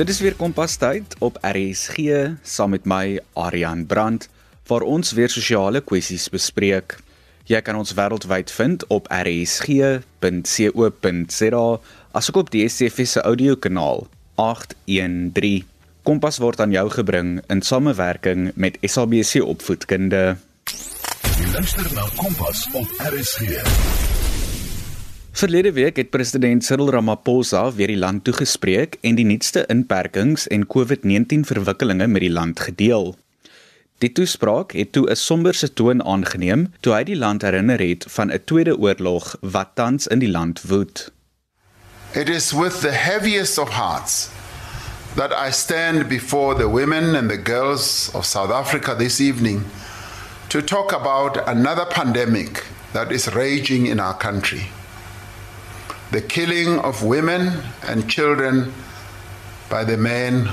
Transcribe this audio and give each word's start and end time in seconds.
Dit 0.00 0.08
is 0.08 0.20
weer 0.24 0.32
kompas 0.32 0.78
tyd 0.80 1.12
op 1.20 1.34
RSG 1.44 1.98
saam 2.40 2.70
met 2.72 2.86
my 2.88 3.20
Aryan 3.36 3.82
Brandt 3.86 4.30
waar 4.70 4.80
ons 4.80 5.12
weer 5.12 5.28
sosiale 5.28 5.82
kwessies 5.84 6.30
bespreek. 6.32 6.96
Jy 7.44 7.60
kan 7.60 7.76
ons 7.76 7.92
wêreldwyd 7.98 8.48
vind 8.48 8.86
op 8.88 9.10
rsg.co.za 9.12 10.24
asook 12.16 12.36
op 12.40 12.48
die 12.54 12.64
DSTV 12.64 13.04
se 13.12 13.20
audiokanaal 13.20 14.08
813. 14.40 15.68
Kompas 16.08 16.40
word 16.40 16.64
aan 16.64 16.72
jou 16.72 16.88
gebring 16.96 17.44
in 17.52 17.60
samewerking 17.60 18.56
met 18.56 18.80
SABC 18.80 19.44
Opvoedkunde. 19.44 20.40
Jy 21.36 21.52
luister 21.52 21.92
na 21.92 22.08
Kompas 22.16 22.64
op 22.72 22.88
RSG. 23.04 23.60
Verlede 25.32 25.72
week 25.72 25.96
het 25.96 26.10
president 26.10 26.64
Cyril 26.64 26.90
Ramaphosa 26.90 27.72
weer 27.72 27.86
die 27.86 27.96
land 27.96 28.24
toegespreek 28.24 28.96
en 29.00 29.14
die 29.14 29.24
nuutste 29.24 29.62
inperkings 29.70 30.48
en 30.50 30.66
COVID-19 30.66 31.46
verwikkelinge 31.46 32.06
met 32.06 32.24
die 32.24 32.32
land 32.32 32.60
gedeel. 32.60 33.14
Die 34.02 34.10
toespraak 34.12 34.72
het 34.72 34.92
toe 34.92 35.06
'n 35.10 35.16
somberse 35.16 35.72
toon 35.72 36.02
aangeneem 36.04 36.72
toe 36.80 36.94
hy 36.94 37.04
die 37.04 37.16
land 37.16 37.42
herinner 37.42 37.78
het 37.78 38.04
van 38.08 38.32
'n 38.32 38.42
tweede 38.44 38.76
oorlog 38.78 39.36
wat 39.40 39.70
tans 39.74 40.06
in 40.06 40.18
die 40.18 40.30
land 40.30 40.62
woed. 40.62 41.12
It 42.12 42.28
is 42.28 42.52
with 42.52 42.80
the 42.80 42.92
heaviest 42.92 43.58
of 43.58 43.68
hearts 43.68 44.28
that 45.14 45.32
I 45.48 45.52
stand 45.52 46.08
before 46.08 46.58
the 46.58 46.68
women 46.68 47.14
and 47.14 47.28
the 47.28 47.40
girls 47.44 48.10
of 48.12 48.24
South 48.24 48.50
Africa 48.50 48.96
this 48.96 49.20
evening 49.20 49.62
to 50.46 50.60
talk 50.64 50.92
about 50.92 51.48
another 51.48 51.86
pandemic 51.86 52.66
that 52.92 53.10
is 53.10 53.26
raging 53.26 53.86
in 53.86 54.00
our 54.00 54.16
country. 54.16 54.70
The 56.10 56.20
killing 56.20 56.78
of 56.80 57.04
women 57.04 57.62
and 57.82 58.10
children 58.10 58.72
by 59.68 59.84
the 59.84 59.96
men 59.96 60.48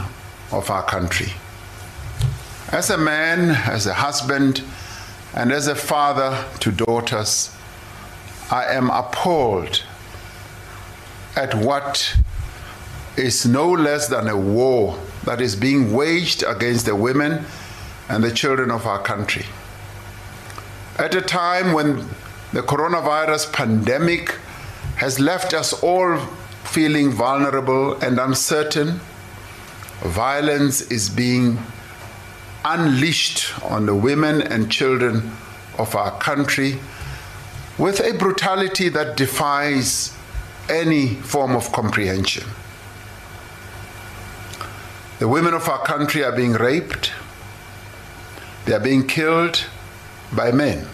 of 0.51 0.69
our 0.69 0.83
country. 0.83 1.33
As 2.71 2.89
a 2.89 2.97
man, 2.97 3.49
as 3.49 3.87
a 3.87 3.95
husband, 3.95 4.63
and 5.33 5.51
as 5.51 5.67
a 5.67 5.75
father 5.75 6.45
to 6.59 6.71
daughters, 6.71 7.55
I 8.51 8.65
am 8.65 8.89
appalled 8.89 9.83
at 11.35 11.53
what 11.55 12.15
is 13.15 13.45
no 13.45 13.71
less 13.71 14.07
than 14.07 14.27
a 14.27 14.37
war 14.37 14.99
that 15.25 15.41
is 15.41 15.55
being 15.55 15.93
waged 15.93 16.43
against 16.43 16.85
the 16.85 16.95
women 16.95 17.45
and 18.09 18.23
the 18.23 18.31
children 18.31 18.71
of 18.71 18.85
our 18.85 19.01
country. 19.01 19.45
At 20.97 21.15
a 21.15 21.21
time 21.21 21.73
when 21.73 22.07
the 22.53 22.61
coronavirus 22.61 23.51
pandemic 23.53 24.35
has 24.97 25.19
left 25.19 25.53
us 25.53 25.73
all 25.83 26.17
feeling 26.63 27.11
vulnerable 27.11 27.93
and 28.01 28.19
uncertain, 28.19 28.99
violence 30.01 30.81
is 30.91 31.09
being 31.09 31.57
unleashed 32.65 33.53
on 33.63 33.85
the 33.85 33.95
women 33.95 34.41
and 34.41 34.71
children 34.71 35.31
of 35.77 35.95
our 35.95 36.11
country 36.19 36.79
with 37.77 37.99
a 37.99 38.11
brutality 38.17 38.89
that 38.89 39.15
defies 39.15 40.15
any 40.67 41.13
form 41.15 41.55
of 41.55 41.71
comprehension. 41.71 42.43
The 45.19 45.27
women 45.27 45.53
of 45.53 45.67
our 45.69 45.83
country 45.83 46.23
are 46.23 46.35
being 46.35 46.53
raped, 46.53 47.11
they 48.65 48.73
are 48.73 48.79
being 48.79 49.07
killed 49.07 49.63
by 50.35 50.51
men. 50.51 50.87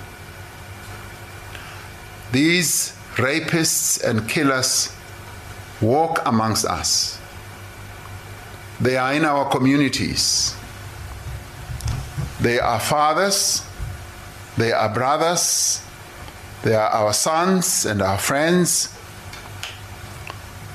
These 2.33 2.97
rapists 3.15 4.03
and 4.03 4.27
killers 4.27 4.93
walk 5.81 6.19
amongst 6.25 6.65
us. 6.65 7.19
They 8.79 8.97
are 8.97 9.13
in 9.13 9.25
our 9.25 9.49
communities. 9.49 10.55
They 12.41 12.59
are 12.59 12.79
fathers, 12.79 13.65
they 14.57 14.71
are 14.71 14.93
brothers, 14.93 15.81
they 16.63 16.75
are 16.75 16.89
our 16.89 17.13
sons 17.13 17.85
and 17.85 18.01
our 18.01 18.17
friends. 18.17 18.89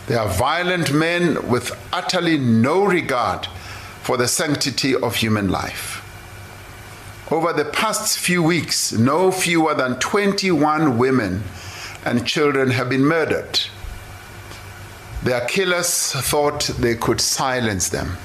They 0.07 0.15
are 0.15 0.29
violent 0.29 0.93
men 0.93 1.49
with 1.49 1.73
utterly 1.93 2.39
no 2.39 2.85
regard 2.85 3.47
for 4.03 4.17
the 4.17 4.29
sanctity 4.29 4.95
of 4.95 5.17
human 5.17 5.51
life. 5.51 6.03
Over 7.31 7.53
the 7.53 7.67
past 7.67 8.19
few 8.19 8.43
weeks, 8.43 8.93
no 8.93 9.31
fewer 9.31 9.75
than 9.75 9.99
21 9.99 10.97
women 10.97 11.45
and 12.05 12.27
children 12.27 12.71
have 12.71 12.89
been 12.89 13.07
murdered. 13.07 13.71
Their 15.25 15.45
killers 15.45 16.13
thought 16.13 16.71
they 16.81 16.95
could 16.97 17.21
silence 17.21 17.91
them. 17.91 18.17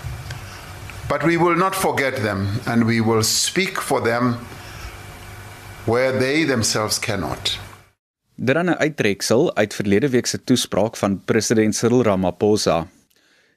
But 1.07 1.23
we 1.23 1.37
will 1.37 1.55
not 1.55 1.75
forget 1.75 2.15
them 2.15 2.47
and 2.65 2.85
we 2.85 3.01
will 3.01 3.23
speak 3.23 3.81
for 3.81 4.01
them 4.01 4.37
where 5.85 6.19
they 6.19 6.45
themselves 6.45 6.99
cannot. 6.99 7.59
Dit 8.35 8.55
dan 8.55 8.65
'n 8.65 8.77
uittreksel 8.77 9.55
uit 9.55 9.73
verlede 9.73 10.09
week 10.09 10.25
se 10.25 10.43
toespraak 10.43 10.97
van 10.97 11.21
president 11.25 11.75
Cyril 11.75 12.03
Ramaphosa. 12.03 12.87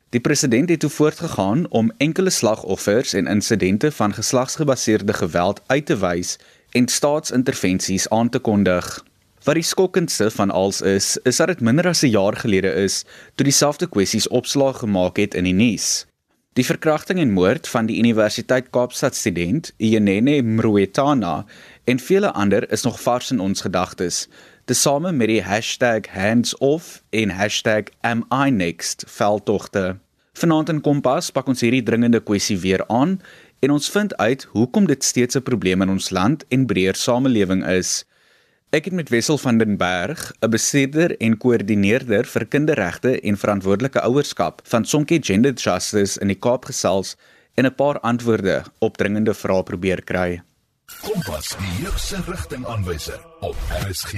Die 0.09 0.21
president 0.21 0.69
het 0.69 0.81
toe 0.81 0.91
voortgegaan 0.91 1.67
om 1.69 1.93
enkele 1.97 2.31
slagoffers 2.31 3.13
en 3.13 3.27
insidente 3.27 3.93
van 3.93 4.15
geslagsgebaseerde 4.15 5.13
geweld 5.13 5.63
uit 5.67 5.87
te 5.87 5.97
wys 5.97 6.39
en 6.71 6.89
staatsintervensies 6.89 8.09
aan 8.09 8.29
te 8.29 8.39
kondig. 8.39 9.05
Wat 9.47 9.55
die 9.55 9.63
skokkendste 9.63 10.27
van 10.35 10.51
alles 10.51 10.81
is, 10.83 11.13
is 11.23 11.37
dat 11.39 11.53
dit 11.53 11.61
minder 11.63 11.87
as 11.87 12.03
'n 12.03 12.11
jaar 12.11 12.35
gelede 12.37 12.73
is 12.83 13.05
toe 13.35 13.47
dieselfde 13.47 13.87
kwessies 13.87 14.29
opslag 14.29 14.79
gemaak 14.79 15.17
het 15.17 15.35
in 15.35 15.45
die 15.45 15.55
nuus. 15.55 16.07
Die 16.53 16.65
verkrachting 16.65 17.19
en 17.19 17.31
moord 17.31 17.69
van 17.69 17.87
die 17.87 17.99
Universiteit 17.99 18.71
Kaapstad 18.71 19.15
student 19.15 19.73
Yenene 19.77 20.43
Mruetana 20.43 21.45
en 21.85 21.99
vele 21.99 22.33
ander 22.33 22.71
is 22.73 22.83
nog 22.83 23.01
vars 23.01 23.31
in 23.31 23.41
ons 23.41 23.61
gedagtes, 23.61 24.29
tesame 24.65 25.13
met 25.13 25.29
die 25.29 25.43
#handsoff 25.43 27.03
en 27.11 28.25
#aminext 28.29 29.05
veldtogte. 29.07 29.99
Vanaand 30.33 30.69
in 30.69 30.81
Kompas 30.81 31.31
pak 31.31 31.47
ons 31.47 31.61
hierdie 31.61 31.83
dringende 31.83 32.21
kwessie 32.21 32.59
weer 32.59 32.89
aan 32.89 33.21
en 33.59 33.71
ons 33.71 33.91
vind 33.91 34.17
uit 34.17 34.43
hoekom 34.43 34.87
dit 34.87 35.05
steeds 35.05 35.37
'n 35.37 35.43
probleem 35.43 35.83
in 35.83 35.89
ons 35.89 36.11
land 36.11 36.45
en 36.49 36.67
breër 36.67 36.95
samelewing 36.95 37.67
is. 37.67 38.05
Ek 38.75 38.89
het 38.89 38.95
met 38.99 39.13
Wessel 39.15 39.39
van 39.39 39.59
den 39.59 39.77
Berg, 39.79 40.33
'n 40.43 40.51
bestuurder 40.51 41.17
en 41.23 41.37
koördineerder 41.39 42.27
vir 42.27 42.45
kinderregte 42.47 43.21
en 43.21 43.37
verantwoordelike 43.39 44.01
ouerskap 44.01 44.61
van 44.65 44.85
Sonke 44.85 45.19
Gender 45.23 45.53
Justice 45.53 46.21
in 46.21 46.27
die 46.27 46.39
Kaap 46.39 46.65
gesels 46.65 47.17
en 47.55 47.67
'n 47.67 47.75
paar 47.75 48.01
antwoorde 48.01 48.65
op 48.79 48.97
dringende 48.97 49.35
vrae 49.35 49.63
probeer 49.63 50.03
kry. 50.03 50.43
Kompas, 51.03 51.49
die 51.49 51.85
jeugse 51.85 52.17
rigtingaanwyser 52.27 53.21
op 53.41 53.57
RSG. 53.87 54.13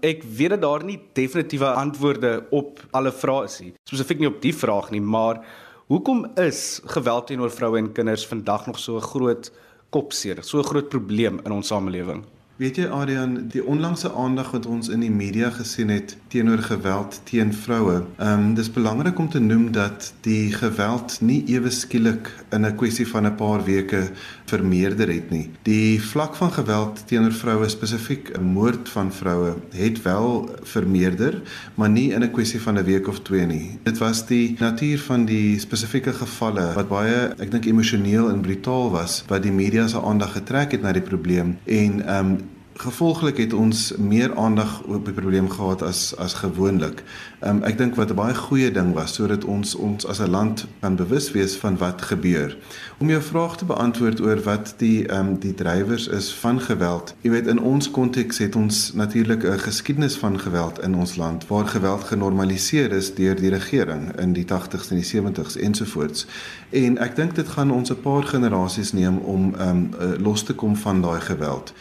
Ek 0.00 0.22
weet 0.22 0.50
dat 0.50 0.60
daar 0.60 0.84
nie 0.84 1.00
definitiewe 1.12 1.66
antwoorde 1.66 2.46
op 2.50 2.86
alle 2.90 3.12
vrae 3.12 3.44
is 3.44 3.60
nie. 3.60 3.74
Spesifiek 3.84 4.18
nie 4.18 4.28
op 4.28 4.42
die 4.42 4.54
vraag 4.54 4.90
nie, 4.90 5.00
maar 5.00 5.44
hoekom 5.86 6.30
is 6.36 6.80
geweld 6.84 7.26
teenoor 7.26 7.50
vroue 7.50 7.78
en 7.78 7.92
kinders 7.92 8.26
vandag 8.26 8.66
nog 8.66 8.78
so 8.78 8.96
'n 8.96 9.00
groot 9.00 9.52
kopseer, 9.90 10.44
so 10.44 10.58
'n 10.58 10.64
groot 10.64 10.88
probleem 10.88 11.40
in 11.44 11.52
ons 11.52 11.66
samelewing? 11.66 12.24
Weet 12.60 12.76
jy 12.76 12.84
Adrian, 12.92 13.46
die 13.48 13.62
onlangse 13.64 14.10
aandag 14.12 14.50
wat 14.52 14.66
ons 14.68 14.90
in 14.92 15.00
die 15.00 15.10
media 15.10 15.48
gesien 15.50 15.88
het 15.88 16.12
teenoor 16.28 16.60
geweld 16.60 17.16
teen 17.24 17.48
vroue. 17.56 18.02
Ehm 18.18 18.42
um, 18.44 18.50
dis 18.54 18.68
belangrik 18.70 19.18
om 19.18 19.28
te 19.32 19.40
noem 19.40 19.70
dat 19.72 20.12
die 20.26 20.52
geweld 20.52 21.16
nie 21.24 21.40
ewe 21.48 21.70
skielik 21.72 22.28
in 22.52 22.66
'n 22.66 22.76
kwessie 22.76 23.08
van 23.08 23.26
'n 23.26 23.34
paar 23.34 23.64
weke 23.64 24.10
vermeerder 24.44 25.08
het 25.08 25.30
nie. 25.30 25.50
Die 25.62 26.02
vlak 26.02 26.34
van 26.34 26.52
geweld 26.52 27.02
teenoor 27.06 27.32
vroue, 27.32 27.68
spesifiek 27.68 28.36
'n 28.36 28.44
moord 28.44 28.88
van 28.88 29.12
vroue, 29.12 29.54
het 29.70 30.02
wel 30.02 30.50
vermeerder, 30.62 31.42
maar 31.74 31.90
nie 31.90 32.12
in 32.12 32.22
'n 32.22 32.30
kwessie 32.30 32.60
van 32.60 32.78
'n 32.78 32.84
week 32.84 33.08
of 33.08 33.20
twee 33.20 33.46
nie. 33.46 33.78
Dit 33.82 33.98
was 33.98 34.26
die 34.26 34.56
natuur 34.58 34.98
van 34.98 35.24
die 35.24 35.58
spesifieke 35.58 36.12
gevalle 36.12 36.72
wat 36.74 36.88
baie, 36.88 37.34
ek 37.38 37.50
dink 37.50 37.64
emosioneel 37.64 38.28
en 38.30 38.40
brutaal 38.40 38.90
was 38.90 39.24
wat 39.28 39.42
die 39.42 39.52
media 39.52 39.86
se 39.86 40.00
aandag 40.00 40.32
getrek 40.32 40.72
het 40.72 40.82
na 40.82 40.92
die 40.92 41.08
probleem 41.10 41.58
en 41.64 42.06
ehm 42.06 42.26
um, 42.26 42.51
gevolglik 42.74 43.36
het 43.36 43.52
ons 43.52 43.92
meer 43.96 44.36
aandag 44.36 44.82
op 44.82 45.04
die 45.04 45.14
probleem 45.14 45.50
gehad 45.50 45.82
as 45.82 46.16
as 46.16 46.34
gewoonlik. 46.34 47.02
Um, 47.40 47.62
ek 47.62 47.78
dink 47.78 47.94
wat 47.94 48.10
'n 48.10 48.14
baie 48.14 48.34
goeie 48.34 48.70
ding 48.70 48.94
was 48.94 49.14
sodat 49.14 49.44
ons 49.44 49.74
ons 49.74 50.06
as 50.06 50.20
'n 50.20 50.30
land 50.30 50.66
kan 50.80 50.96
bewus 50.96 51.30
wees 51.30 51.56
van 51.56 51.76
wat 51.76 52.02
gebeur. 52.02 52.56
Om 52.98 53.08
jou 53.08 53.22
vraag 53.22 53.56
te 53.56 53.64
beantwoord 53.64 54.20
oor 54.20 54.42
wat 54.42 54.74
die 54.76 55.06
ehm 55.06 55.26
um, 55.26 55.38
die 55.38 55.54
drywers 55.54 56.06
is 56.06 56.34
van 56.34 56.60
geweld. 56.60 57.14
Jy 57.20 57.30
weet 57.30 57.46
in 57.46 57.60
ons 57.60 57.90
konteks 57.90 58.38
het 58.38 58.56
ons 58.56 58.92
natuurlik 58.92 59.44
'n 59.44 59.58
geskiedenis 59.58 60.16
van 60.16 60.40
geweld 60.40 60.82
in 60.82 60.94
ons 60.94 61.16
land 61.16 61.46
waar 61.46 61.66
geweld 61.66 62.04
genormaliseer 62.04 62.92
is 62.92 63.14
deur 63.14 63.34
die 63.34 63.50
regering 63.50 64.16
in 64.20 64.32
die 64.32 64.44
80s 64.44 64.90
en 64.90 64.96
die 64.96 65.04
70s 65.04 65.56
ensovoorts. 65.56 66.26
En 66.70 66.98
ek 66.98 67.16
dink 67.16 67.34
dit 67.34 67.48
gaan 67.48 67.70
ons 67.70 67.90
'n 67.90 68.00
paar 68.00 68.22
generasies 68.22 68.92
neem 68.92 69.18
om 69.18 69.54
ehm 69.54 69.68
um, 69.68 69.90
los 70.22 70.42
te 70.42 70.54
kom 70.54 70.76
van 70.76 71.00
daai 71.00 71.20
geweld. 71.20 71.72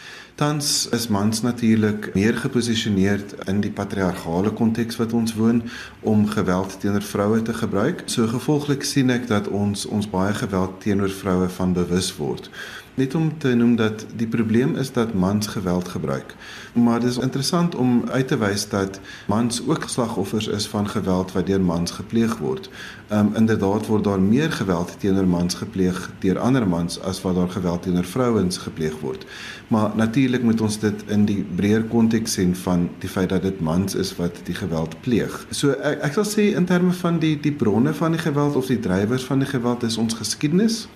Tans 0.42 0.90
is 0.90 1.08
mans 1.08 1.42
natuurlik 1.42 2.14
meer 2.14 2.38
geposisioneer 2.38 3.22
in 3.46 3.60
die 3.62 3.70
patriargale 3.72 4.50
konteks 4.50 4.98
wat 4.98 5.14
ons 5.14 5.36
woon 5.38 5.60
om 6.02 6.24
geweld 6.28 6.80
teenoor 6.82 7.06
vroue 7.06 7.42
te 7.42 7.54
gebruik. 7.54 8.02
So 8.10 8.26
gevolglik 8.28 8.82
sien 8.84 9.14
ek 9.14 9.28
dat 9.30 9.52
ons 9.54 9.86
ons 9.86 10.10
baie 10.10 10.34
geweld 10.34 10.80
teenoor 10.82 11.14
vroue 11.14 11.50
van 11.60 11.76
bewus 11.78 12.10
word. 12.18 12.50
Net 12.94 13.16
om 13.16 13.38
te 13.38 13.54
noem 13.56 13.76
dat 13.76 14.06
die 14.16 14.28
probleem 14.28 14.76
is 14.76 14.92
dat 14.92 15.14
mans 15.14 15.48
geweld 15.48 15.88
gebruik. 15.88 16.36
Maar 16.74 17.00
dit 17.00 17.10
is 17.10 17.18
interessant 17.18 17.76
om 17.76 18.04
uit 18.10 18.28
te 18.28 18.38
wys 18.38 18.70
dat 18.70 19.00
mans 19.28 19.62
ook 19.68 19.86
slagoffers 19.88 20.48
is 20.48 20.68
van 20.68 20.90
geweld 20.90 21.32
wat 21.32 21.48
deur 21.48 21.62
mans 21.62 21.92
gepleeg 21.92 22.38
word. 22.38 22.70
Um, 23.12 23.32
inderdaad 23.36 23.88
word 23.88 24.04
daar 24.04 24.20
meer 24.20 24.52
geweld 24.52 24.96
teenoor 25.00 25.28
mans 25.28 25.56
gepleeg 25.56 26.12
deur 26.20 26.40
ander 26.40 26.68
mans 26.68 27.00
as 27.02 27.22
wat 27.22 27.36
daar 27.36 27.50
geweld 27.50 27.82
teenoor 27.82 28.04
vrouens 28.04 28.58
gepleeg 28.58 29.00
word. 29.00 29.26
Maar 29.68 29.92
natuurlik 29.96 30.44
moet 30.44 30.62
ons 30.62 30.80
dit 30.80 31.04
in 31.08 31.26
die 31.26 31.46
breër 31.56 31.84
konteks 31.84 32.34
sien 32.34 32.56
van 32.56 32.90
die 33.00 33.10
feit 33.10 33.30
dat 33.30 33.42
dit 33.42 33.60
mans 33.60 33.96
is 33.96 34.16
wat 34.16 34.44
die 34.44 34.56
geweld 34.56 35.02
pleeg. 35.02 35.46
So 35.50 35.72
ek, 35.80 36.04
ek 36.12 36.20
sal 36.20 36.28
sê 36.28 36.52
in 36.56 36.68
terme 36.68 36.92
van 36.92 37.20
die 37.24 37.38
die 37.40 37.56
bronne 37.56 37.94
van 37.94 38.12
die 38.12 38.22
geweld 38.22 38.56
of 38.56 38.68
die 38.68 38.80
drywers 38.80 39.24
van 39.24 39.40
die 39.40 39.48
geweld 39.48 39.84
is 39.84 39.98
ons 39.98 40.14
geskiedenis. 40.20 40.88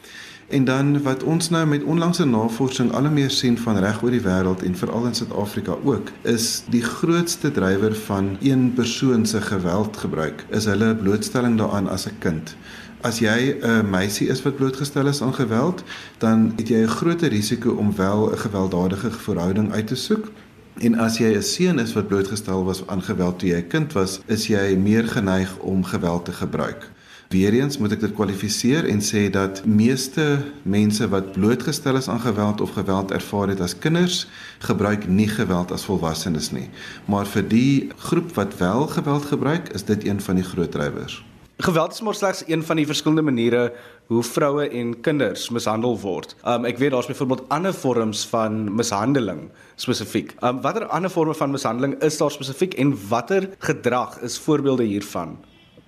En 0.48 0.66
dan 0.66 1.02
wat 1.02 1.24
ons 1.24 1.50
nou 1.50 1.66
met 1.68 1.84
onlangse 1.84 2.26
navorsing 2.26 2.92
al 2.94 3.10
meer 3.10 3.30
sien 3.30 3.58
van 3.58 3.78
reg 3.82 4.04
oor 4.04 4.14
die 4.14 4.22
wêreld 4.22 4.62
en 4.64 4.76
veral 4.78 5.08
in 5.10 5.16
Suid-Afrika 5.18 5.78
ook, 5.84 6.12
is 6.22 6.64
die 6.70 6.84
grootste 6.84 7.52
drywer 7.52 7.96
van 7.96 8.38
een 8.42 8.74
persoon 8.74 9.26
se 9.26 9.42
geweldgebruik 9.42 10.46
is 10.50 10.66
hulle 10.70 10.96
blootstelling 10.96 11.58
daaraan 11.58 11.90
as 11.90 12.06
'n 12.06 12.18
kind. 12.20 12.56
As 13.02 13.20
jy 13.20 13.58
'n 13.62 13.90
meisie 13.90 14.28
is 14.28 14.42
wat 14.42 14.56
blootgestel 14.56 15.08
is 15.08 15.22
aan 15.22 15.34
geweld, 15.34 15.84
dan 16.18 16.54
het 16.56 16.68
jy 16.68 16.78
'n 16.78 16.88
groter 16.88 17.30
risiko 17.30 17.72
om 17.72 17.96
wel 17.96 18.32
'n 18.32 18.38
gewelddadige 18.38 19.12
verhouding 19.12 19.72
uit 19.72 19.88
te 19.88 19.96
soek. 19.96 20.32
En 20.78 20.96
as 20.96 21.18
jy 21.18 21.36
'n 21.36 21.44
seun 21.44 21.80
is 21.80 21.94
wat 21.94 22.08
blootgestel 22.08 22.64
was 22.64 22.88
aan 22.88 23.02
geweld 23.02 23.40
toe 23.40 23.50
jy 23.50 23.58
'n 23.58 23.68
kind 23.68 23.94
was, 23.94 24.20
is 24.26 24.48
jy 24.48 24.76
meer 24.78 25.08
geneig 25.08 25.58
om 25.58 25.84
geweld 25.84 26.26
te 26.26 26.32
gebruik. 26.32 26.92
Weereens 27.34 27.78
moet 27.82 27.96
ek 27.96 28.04
dit 28.04 28.14
kwalifiseer 28.14 28.86
en 28.86 29.00
sê 29.02 29.26
dat 29.34 29.64
meeste 29.66 30.26
mense 30.62 31.08
wat 31.10 31.32
blootgestel 31.34 31.98
is 31.98 32.10
aan 32.12 32.22
geweld 32.22 32.62
of 32.62 32.76
geweld 32.78 33.12
ervaar 33.12 33.50
het 33.50 33.64
as 33.66 33.74
kinders, 33.82 34.28
gebruik 34.62 35.08
nie 35.10 35.28
geweld 35.32 35.74
as 35.74 35.88
volwassenes 35.90 36.52
nie. 36.54 36.68
Maar 37.10 37.26
vir 37.26 37.48
die 37.50 37.90
groep 38.10 38.36
wat 38.38 38.58
wel 38.62 38.86
geweld 38.94 39.26
gebruik, 39.32 39.72
is 39.74 39.88
dit 39.90 40.06
een 40.06 40.22
van 40.22 40.38
die 40.38 40.46
groot 40.46 40.72
drywers. 40.72 41.24
Geweld 41.66 41.94
is 41.94 42.02
maar 42.02 42.14
slegs 42.14 42.44
een 42.48 42.64
van 42.64 42.76
die 42.76 42.86
verskillende 42.86 43.22
maniere 43.22 43.74
hoe 44.12 44.24
vroue 44.24 44.68
en 44.70 44.94
kinders 45.02 45.48
mishandel 45.50 45.98
word. 46.02 46.36
Um 46.44 46.68
ek 46.68 46.78
weet 46.78 46.92
daar's 46.92 47.08
byvoorbeeld 47.10 47.46
ander 47.50 47.74
vorms 47.74 48.26
van 48.28 48.68
mishandeling 48.76 49.48
spesifiek. 49.76 50.36
Um 50.44 50.62
watter 50.62 50.86
ander 50.92 51.10
forme 51.10 51.34
van 51.34 51.56
mishandeling 51.56 51.96
is 52.04 52.20
daar 52.22 52.32
spesifiek 52.32 52.76
en 52.78 52.94
watter 53.10 53.50
gedrag 53.60 54.20
is 54.20 54.38
voorbeelde 54.40 54.84
hiervan? 54.84 55.38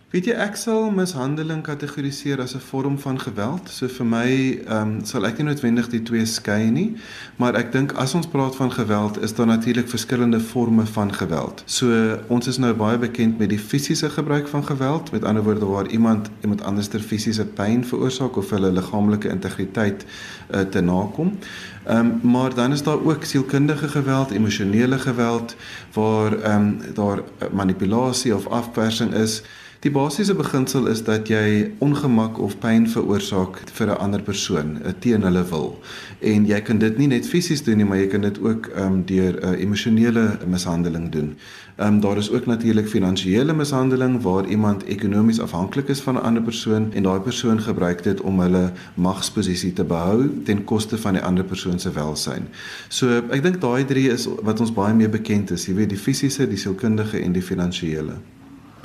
Weet 0.08 0.30
jy 0.30 0.36
ek 0.40 0.54
sal 0.56 0.86
mishandeling 0.96 1.66
kategoriseer 1.68 2.40
as 2.40 2.54
'n 2.56 2.64
vorm 2.64 2.96
van 2.98 3.18
geweld. 3.20 3.68
So 3.70 3.88
vir 3.88 4.06
my 4.06 4.30
ehm 4.64 4.82
um, 4.82 5.06
sal 5.06 5.26
ek 5.28 5.38
nie 5.38 5.48
noodwendig 5.48 5.90
die 5.92 6.00
twee 6.02 6.26
skei 6.26 6.70
nie, 6.72 6.96
maar 7.36 7.58
ek 7.60 7.74
dink 7.74 7.92
as 7.92 8.14
ons 8.16 8.28
praat 8.28 8.56
van 8.56 8.72
geweld, 8.72 9.20
is 9.22 9.36
daar 9.36 9.48
natuurlik 9.48 9.90
verskillende 9.90 10.40
forme 10.40 10.86
van 10.86 11.12
geweld. 11.14 11.64
So 11.66 11.90
ons 12.28 12.48
is 12.48 12.58
nou 12.58 12.74
baie 12.74 12.98
bekend 12.98 13.38
met 13.38 13.50
die 13.50 13.60
fisiese 13.60 14.10
gebruik 14.10 14.48
van 14.48 14.64
geweld, 14.64 15.12
met 15.12 15.24
ander 15.24 15.44
woorde 15.44 15.66
waar 15.66 15.88
iemand 15.88 16.30
iemand 16.42 16.64
anders 16.64 16.88
ter 16.88 17.00
fisiese 17.00 17.46
pyn 17.46 17.84
veroorsaak 17.84 18.38
of 18.38 18.50
hulle 18.50 18.72
liggaamlike 18.72 19.28
integriteit 19.30 20.06
uh, 20.06 20.62
te 20.62 20.82
nakom. 20.82 21.38
Ehm 21.84 22.00
um, 22.00 22.32
maar 22.32 22.56
dan 22.56 22.72
is 22.72 22.84
daar 22.84 23.04
ook 23.04 23.24
sielkundige 23.24 23.88
geweld, 23.88 24.32
emosionele 24.32 25.00
geweld 25.00 25.56
waar 25.94 26.40
ehm 26.42 26.62
um, 26.62 26.94
daar 26.94 27.24
manipulasie 27.52 28.36
of 28.36 28.48
afpersing 28.48 29.14
is. 29.14 29.44
Die 29.86 29.92
basiese 29.94 30.34
beginsel 30.34 30.88
is 30.90 31.04
dat 31.06 31.28
jy 31.30 31.68
ongemak 31.86 32.40
of 32.42 32.56
pyn 32.58 32.88
veroorsaak 32.90 33.60
vir 33.78 33.88
'n 33.94 33.98
ander 34.02 34.22
persoon 34.22 34.82
eh, 34.82 34.94
teen 35.00 35.22
hulle 35.22 35.44
wil. 35.50 35.78
En 36.20 36.46
jy 36.46 36.62
kan 36.62 36.78
dit 36.80 36.98
nie 36.98 37.08
net 37.08 37.28
fisies 37.28 37.62
doen 37.64 37.78
nie, 37.78 37.86
maar 37.86 37.98
jy 37.98 38.08
kan 38.08 38.22
dit 38.22 38.40
ook 38.42 38.72
ehm 38.74 38.86
um, 38.86 39.04
deur 39.06 39.34
'n 39.38 39.54
uh, 39.54 39.62
emosionele 39.62 40.40
mishandeling 40.48 41.12
doen. 41.12 41.36
Ehm 41.76 41.94
um, 41.94 42.00
daar 42.00 42.18
is 42.18 42.32
ook 42.32 42.46
natuurlik 42.46 42.88
finansiële 42.88 43.54
mishandeling 43.54 44.22
waar 44.22 44.48
iemand 44.48 44.84
ekonomies 44.84 45.40
afhanklik 45.40 45.88
is 45.88 46.02
van 46.02 46.16
'n 46.16 46.26
ander 46.26 46.44
persoon 46.44 46.94
en 46.94 47.04
daai 47.04 47.20
persoon 47.20 47.62
gebruik 47.62 48.04
dit 48.04 48.22
om 48.22 48.40
hulle 48.40 48.72
magsposisie 48.96 49.74
te 49.74 49.84
behou 49.84 50.42
ten 50.44 50.64
koste 50.64 50.98
van 50.98 51.14
die 51.14 51.24
ander 51.24 51.44
persoon 51.44 51.80
se 51.80 51.92
welsyn. 51.92 52.48
So 52.88 53.22
ek 53.30 53.44
dink 53.44 53.62
daai 53.62 53.86
drie 53.86 54.10
is 54.10 54.28
wat 54.42 54.60
ons 54.60 54.74
baie 54.74 54.94
meer 54.94 55.10
bekend 55.10 55.52
is, 55.52 55.66
jy 55.66 55.74
weet 55.74 55.90
die 55.90 56.04
fisiese, 56.06 56.48
die 56.48 56.58
sielkundige 56.58 57.22
en 57.22 57.32
die 57.32 57.42
finansiële. 57.42 58.14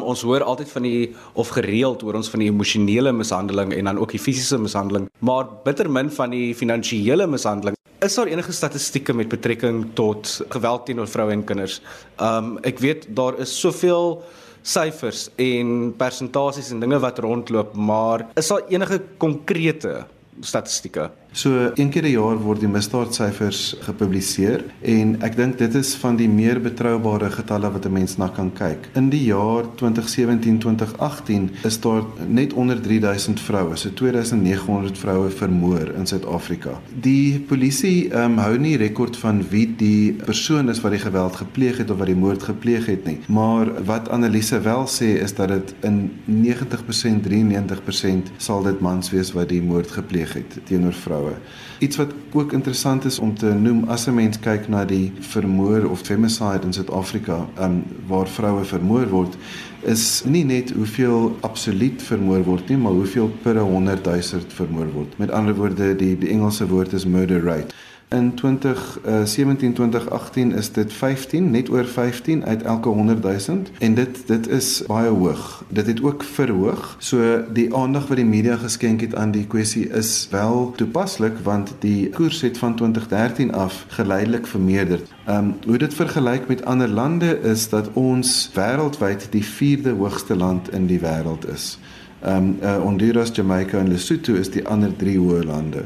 Ons 0.03 0.23
hoor 0.27 0.43
altyd 0.43 0.71
van 0.73 0.87
die 0.87 1.15
of 1.39 1.53
gereeld 1.55 2.03
oor 2.03 2.19
ons 2.19 2.31
van 2.33 2.43
die 2.43 2.51
emosionele 2.51 3.13
mishandeling 3.15 3.73
en 3.77 3.91
dan 3.91 4.01
ook 4.03 4.15
die 4.15 4.21
fisiese 4.23 4.59
mishandeling, 4.59 5.09
maar 5.21 5.47
bitter 5.65 5.91
min 5.91 6.11
van 6.11 6.35
die 6.35 6.53
finansiële 6.55 7.27
mishandeling. 7.31 7.79
Is 8.03 8.19
daar 8.19 8.27
enige 8.27 8.53
statistieke 8.53 9.15
met 9.15 9.31
betrekking 9.31 9.93
tot 9.95 10.41
geweld 10.51 10.87
teenoor 10.87 11.07
vroue 11.07 11.37
en 11.37 11.45
kinders? 11.47 11.81
Um 12.19 12.57
ek 12.67 12.83
weet 12.83 13.07
daar 13.15 13.39
is 13.39 13.55
soveel 13.55 14.19
syfers 14.63 15.29
en 15.43 15.93
persentasies 15.99 16.71
en 16.75 16.83
dinge 16.83 16.99
wat 17.03 17.19
rondloop, 17.23 17.75
maar 17.75 18.27
is 18.39 18.51
daar 18.51 18.67
enige 18.71 19.01
konkrete 19.23 20.05
statistieke? 20.41 21.11
So 21.35 21.71
een 21.75 21.89
keer 21.89 22.05
'n 22.05 22.11
jaar 22.11 22.39
word 22.39 22.61
die 22.61 22.69
misdaadsyfers 22.69 23.77
gepubliseer 23.81 24.65
en 24.81 25.17
ek 25.23 25.37
dink 25.37 25.59
dit 25.59 25.75
is 25.75 25.95
van 25.95 26.17
die 26.17 26.29
meer 26.29 26.61
betroubare 26.61 27.31
getalle 27.31 27.71
wat 27.73 27.87
'n 27.87 27.93
mens 27.93 28.17
na 28.17 28.29
kan 28.29 28.53
kyk. 28.53 28.89
In 28.93 29.09
die 29.09 29.25
jaar 29.25 29.65
2017-2018 29.77 31.51
is 31.63 31.81
daar 31.81 32.03
net 32.29 32.53
onder 32.53 32.81
3000 32.81 33.41
vroue, 33.41 33.77
so 33.77 33.89
2900 33.95 34.99
vroue 34.99 35.31
vermoor 35.31 35.95
in 35.97 36.07
Suid-Afrika. 36.07 36.81
Die 37.01 37.41
polisie 37.41 38.15
um, 38.15 38.39
hou 38.39 38.59
nie 38.59 38.77
rekord 38.77 39.17
van 39.17 39.49
wie 39.49 39.75
die 39.77 40.13
persoon 40.13 40.69
is 40.69 40.81
wat 40.81 40.91
die 40.91 41.01
geweld 41.01 41.37
gepleeg 41.37 41.79
het 41.79 41.91
of 41.91 41.97
wat 41.99 42.07
die 42.07 42.17
moord 42.17 42.43
gepleeg 42.43 42.87
het 42.87 43.05
nie, 43.05 43.19
maar 43.29 43.85
wat 43.85 44.09
analise 44.09 44.61
wel 44.61 44.87
sê 44.87 45.23
is 45.23 45.35
dat 45.35 45.49
dit 45.49 45.75
in 45.81 46.11
90% 46.27 47.23
93% 47.23 48.31
sal 48.37 48.63
dit 48.63 48.81
mans 48.81 49.11
wees 49.11 49.33
wat 49.33 49.49
die 49.49 49.63
moord 49.63 49.91
gepleeg 49.91 50.33
het 50.33 50.61
teenoor 50.65 50.93
vroue 50.93 51.22
vroue. 51.23 51.39
Iets 51.79 51.97
wat 51.97 52.13
ook 52.33 52.53
interessant 52.53 53.05
is 53.05 53.19
om 53.19 53.35
te 53.35 53.47
noem 53.47 53.85
as 53.89 54.07
'n 54.07 54.15
mens 54.15 54.39
kyk 54.39 54.69
na 54.69 54.85
die 54.85 55.13
vermoor 55.21 55.91
of 55.91 56.01
femicide 56.01 56.61
in 56.65 56.73
Suid-Afrika, 56.73 57.49
um, 57.61 57.85
waar 58.07 58.29
vroue 58.29 58.65
vermoor 58.65 59.09
word, 59.09 59.37
is 59.83 60.23
nie 60.25 60.45
net 60.45 60.71
hoeveel 60.71 61.37
absoluut 61.41 62.03
vermoor 62.03 62.45
word 62.45 62.69
nie, 62.69 62.77
maar 62.77 62.93
hoeveel 62.93 63.33
per 63.43 63.59
100 63.59 64.05
000 64.05 64.43
vermoor 64.49 64.93
word. 64.93 65.19
Met 65.19 65.31
ander 65.31 65.55
woorde, 65.55 65.97
die 65.97 66.19
die 66.19 66.29
Engelse 66.29 66.67
woord 66.67 66.93
is 66.93 67.05
murder 67.05 67.43
rate. 67.43 67.75
In 68.13 68.35
2017 68.35 69.73
2018 69.73 70.53
is 70.53 70.73
dit 70.73 70.93
15 70.93 71.51
net 71.51 71.71
oor 71.71 71.85
15 71.85 72.45
uit 72.45 72.63
elke 72.63 72.89
100 72.89 73.47
000 73.47 73.59
en 73.79 73.95
dit 73.95 74.27
dit 74.27 74.49
is 74.49 74.83
baie 74.87 75.09
hoog. 75.09 75.65
Dit 75.69 75.87
het 75.87 76.03
ook 76.03 76.23
verhoog. 76.23 76.97
So 76.99 77.45
die 77.53 77.75
aandag 77.75 78.07
wat 78.07 78.17
die 78.17 78.27
media 78.27 78.57
geskenk 78.57 79.01
het 79.01 79.15
aan 79.15 79.31
die 79.31 79.47
kwessie 79.47 79.89
is 79.89 80.29
wel 80.31 80.73
toepaslik 80.77 81.39
want 81.43 81.73
die 81.79 82.09
koers 82.09 82.41
het 82.41 82.59
van 82.59 82.77
2013 82.77 83.55
af 83.55 83.85
geleidelik 83.89 84.47
vermeerder. 84.47 85.01
Ehm 85.25 85.39
um, 85.39 85.55
hoe 85.67 85.79
dit 85.79 85.95
vergelyk 85.95 86.49
met 86.49 86.65
ander 86.65 86.89
lande 86.89 87.41
is 87.41 87.69
dat 87.69 87.91
ons 87.93 88.51
wêreldwyd 88.55 89.27
die 89.31 89.45
4de 89.45 89.97
hoogste 89.97 90.37
land 90.37 90.73
in 90.73 90.87
die 90.87 91.01
wêreld 91.01 91.49
is. 91.53 91.79
Ehm 92.21 92.37
um, 92.37 92.57
uh, 92.63 92.77
Honduras, 92.77 93.31
Jamaica 93.33 93.79
en 93.79 93.89
Lesotho 93.89 94.35
is 94.35 94.51
die 94.51 94.69
ander 94.69 94.97
3 94.97 95.19
hoë 95.19 95.45
lande. 95.45 95.85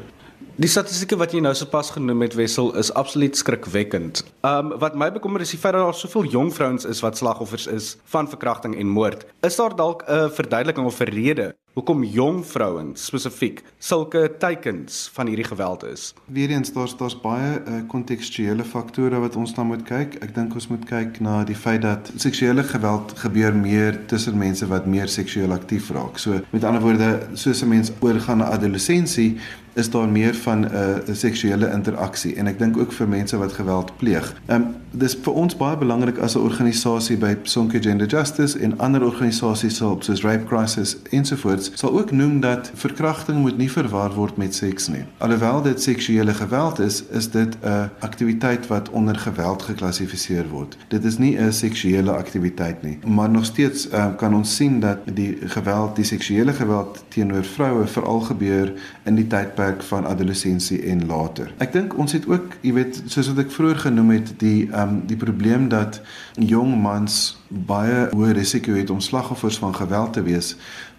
Die 0.57 0.71
statistieke 0.73 1.19
wat 1.21 1.35
jy 1.37 1.43
nou 1.45 1.51
sopas 1.53 1.91
genoem 1.93 2.23
het 2.25 2.35
Wessel 2.39 2.71
is 2.81 2.89
absoluut 2.97 3.37
skrikwekkend. 3.37 4.23
Um 4.41 4.71
wat 4.81 4.95
my 4.97 5.11
bekommer 5.13 5.43
is 5.45 5.51
die 5.53 5.59
feit 5.61 5.75
dat 5.77 5.85
daar 5.85 5.99
soveel 5.99 6.31
jong 6.33 6.49
vrouens 6.57 6.87
is 6.89 7.03
wat 7.05 7.21
slagoffers 7.21 7.67
is 7.69 7.91
van 8.09 8.25
verkrachting 8.33 8.73
en 8.81 8.89
moord. 8.89 9.27
Is 9.45 9.61
daar 9.61 9.77
dalk 9.77 10.07
'n 10.09 10.33
verduideliking 10.33 10.87
of 10.87 11.01
'n 11.01 11.13
rede 11.13 11.55
hoekom 11.77 12.05
jong 12.05 12.39
vrouens 12.47 13.05
spesifiek 13.05 13.61
sulke 13.79 14.23
teikens 14.39 15.11
van 15.13 15.27
hierdie 15.27 15.45
geweld 15.45 15.85
is. 15.85 16.15
Weereens 16.25 16.73
daar's 16.73 16.97
daar's 16.97 17.21
baie 17.21 17.61
uh, 17.61 17.83
kontekstuele 17.89 18.65
faktore 18.65 19.21
wat 19.21 19.37
ons 19.37 19.53
dan 19.55 19.67
moet 19.67 19.83
kyk. 19.83 20.17
Ek 20.25 20.35
dink 20.35 20.55
ons 20.55 20.69
moet 20.69 20.85
kyk 20.89 21.21
na 21.21 21.45
die 21.45 21.57
feit 21.57 21.83
dat 21.83 22.09
seksuele 22.17 22.65
geweld 22.65 23.13
gebeur 23.19 23.53
meer 23.55 24.07
tussen 24.07 24.39
mense 24.39 24.67
wat 24.67 24.87
meer 24.87 25.09
seksueel 25.09 25.53
aktief 25.53 25.91
raak. 25.91 26.19
So 26.19 26.41
met 26.51 26.65
ander 26.65 26.81
woorde, 26.81 27.29
soos 27.35 27.63
'n 27.63 27.69
mens 27.69 27.93
oorgaan 28.01 28.39
na 28.39 28.51
adolessensie, 28.57 29.37
is 29.77 29.91
daar 29.91 30.09
meer 30.09 30.35
van 30.35 30.61
'n 30.61 30.71
uh, 30.73 31.15
seksuele 31.15 31.71
interaksie 31.71 32.35
en 32.35 32.47
ek 32.47 32.59
dink 32.59 32.77
ook 32.77 32.93
vir 32.93 33.09
mense 33.09 33.37
wat 33.37 33.53
geweld 33.53 33.97
pleeg. 33.97 34.35
Ehm 34.47 34.63
um, 34.63 34.75
dis 34.91 35.17
vir 35.23 35.33
ons 35.33 35.57
baie 35.57 35.77
belangrik 35.77 36.19
as 36.19 36.35
'n 36.37 36.39
organisasie 36.39 37.17
by 37.17 37.37
Sonke 37.43 37.83
Gender 37.83 38.07
Justice 38.07 38.59
en 38.59 38.79
ander 38.79 39.05
organisasies 39.05 39.77
soos 39.77 40.23
Rape 40.23 40.45
Crisis 40.45 40.97
ensovoorts 41.11 41.71
sal 41.75 41.99
ook 41.99 42.11
noem 42.11 42.41
dat 42.41 42.71
verkrachting 42.75 43.39
moet 43.39 43.59
nie 43.59 43.71
verwar 43.71 44.15
word 44.15 44.37
met 44.37 44.55
seks 44.55 44.89
nie. 44.89 45.05
Alhoewel 45.19 45.63
dit 45.63 45.83
seksuele 45.83 46.35
geweld 46.35 46.79
is, 46.79 47.05
is 47.11 47.31
dit 47.31 47.57
'n 47.63 47.91
aktiwiteit 48.01 48.67
wat 48.67 48.89
onder 48.89 49.17
geweld 49.17 49.63
geklassifiseer 49.63 50.49
word. 50.49 50.77
Dit 50.89 51.05
is 51.05 51.19
nie 51.19 51.39
'n 51.39 51.53
seksuele 51.53 52.11
aktiwiteit 52.11 52.83
nie, 52.83 52.99
maar 53.07 53.31
nog 53.31 53.45
steeds 53.45 53.89
uh, 53.93 54.17
kan 54.17 54.35
ons 54.35 54.57
sien 54.57 54.81
dat 54.81 54.99
die 55.15 55.39
geweld, 55.41 55.97
die 55.97 56.05
seksuele 56.05 56.53
geweld 56.53 57.05
teenoor 57.09 57.45
vroue 57.45 57.87
veral 57.87 58.21
gebeur 58.21 58.73
in 59.05 59.15
die 59.15 59.27
tydperk 59.27 59.66
van 59.83 60.07
adolessensie 60.07 60.83
en 60.83 61.07
later. 61.07 61.53
Ek 61.59 61.73
dink 61.73 61.97
ons 61.99 62.13
het 62.13 62.27
ook, 62.29 62.57
jy 62.61 62.73
weet, 62.73 63.03
soos 63.07 63.29
wat 63.33 63.39
ek 63.47 63.51
vroeër 63.51 63.79
genoem 63.87 64.11
het, 64.11 64.35
die 64.39 64.69
ehm 64.71 64.83
um, 64.89 65.03
die 65.07 65.17
probleem 65.17 65.69
dat 65.69 66.01
jong 66.35 66.77
mans 66.83 67.37
baie 67.49 68.09
hoë 68.13 68.33
risiko 68.37 68.75
het 68.75 68.91
om 68.91 69.01
slagoffers 69.01 69.59
van 69.59 69.75
geweld 69.75 70.13
te 70.13 70.23
wees. 70.23 70.57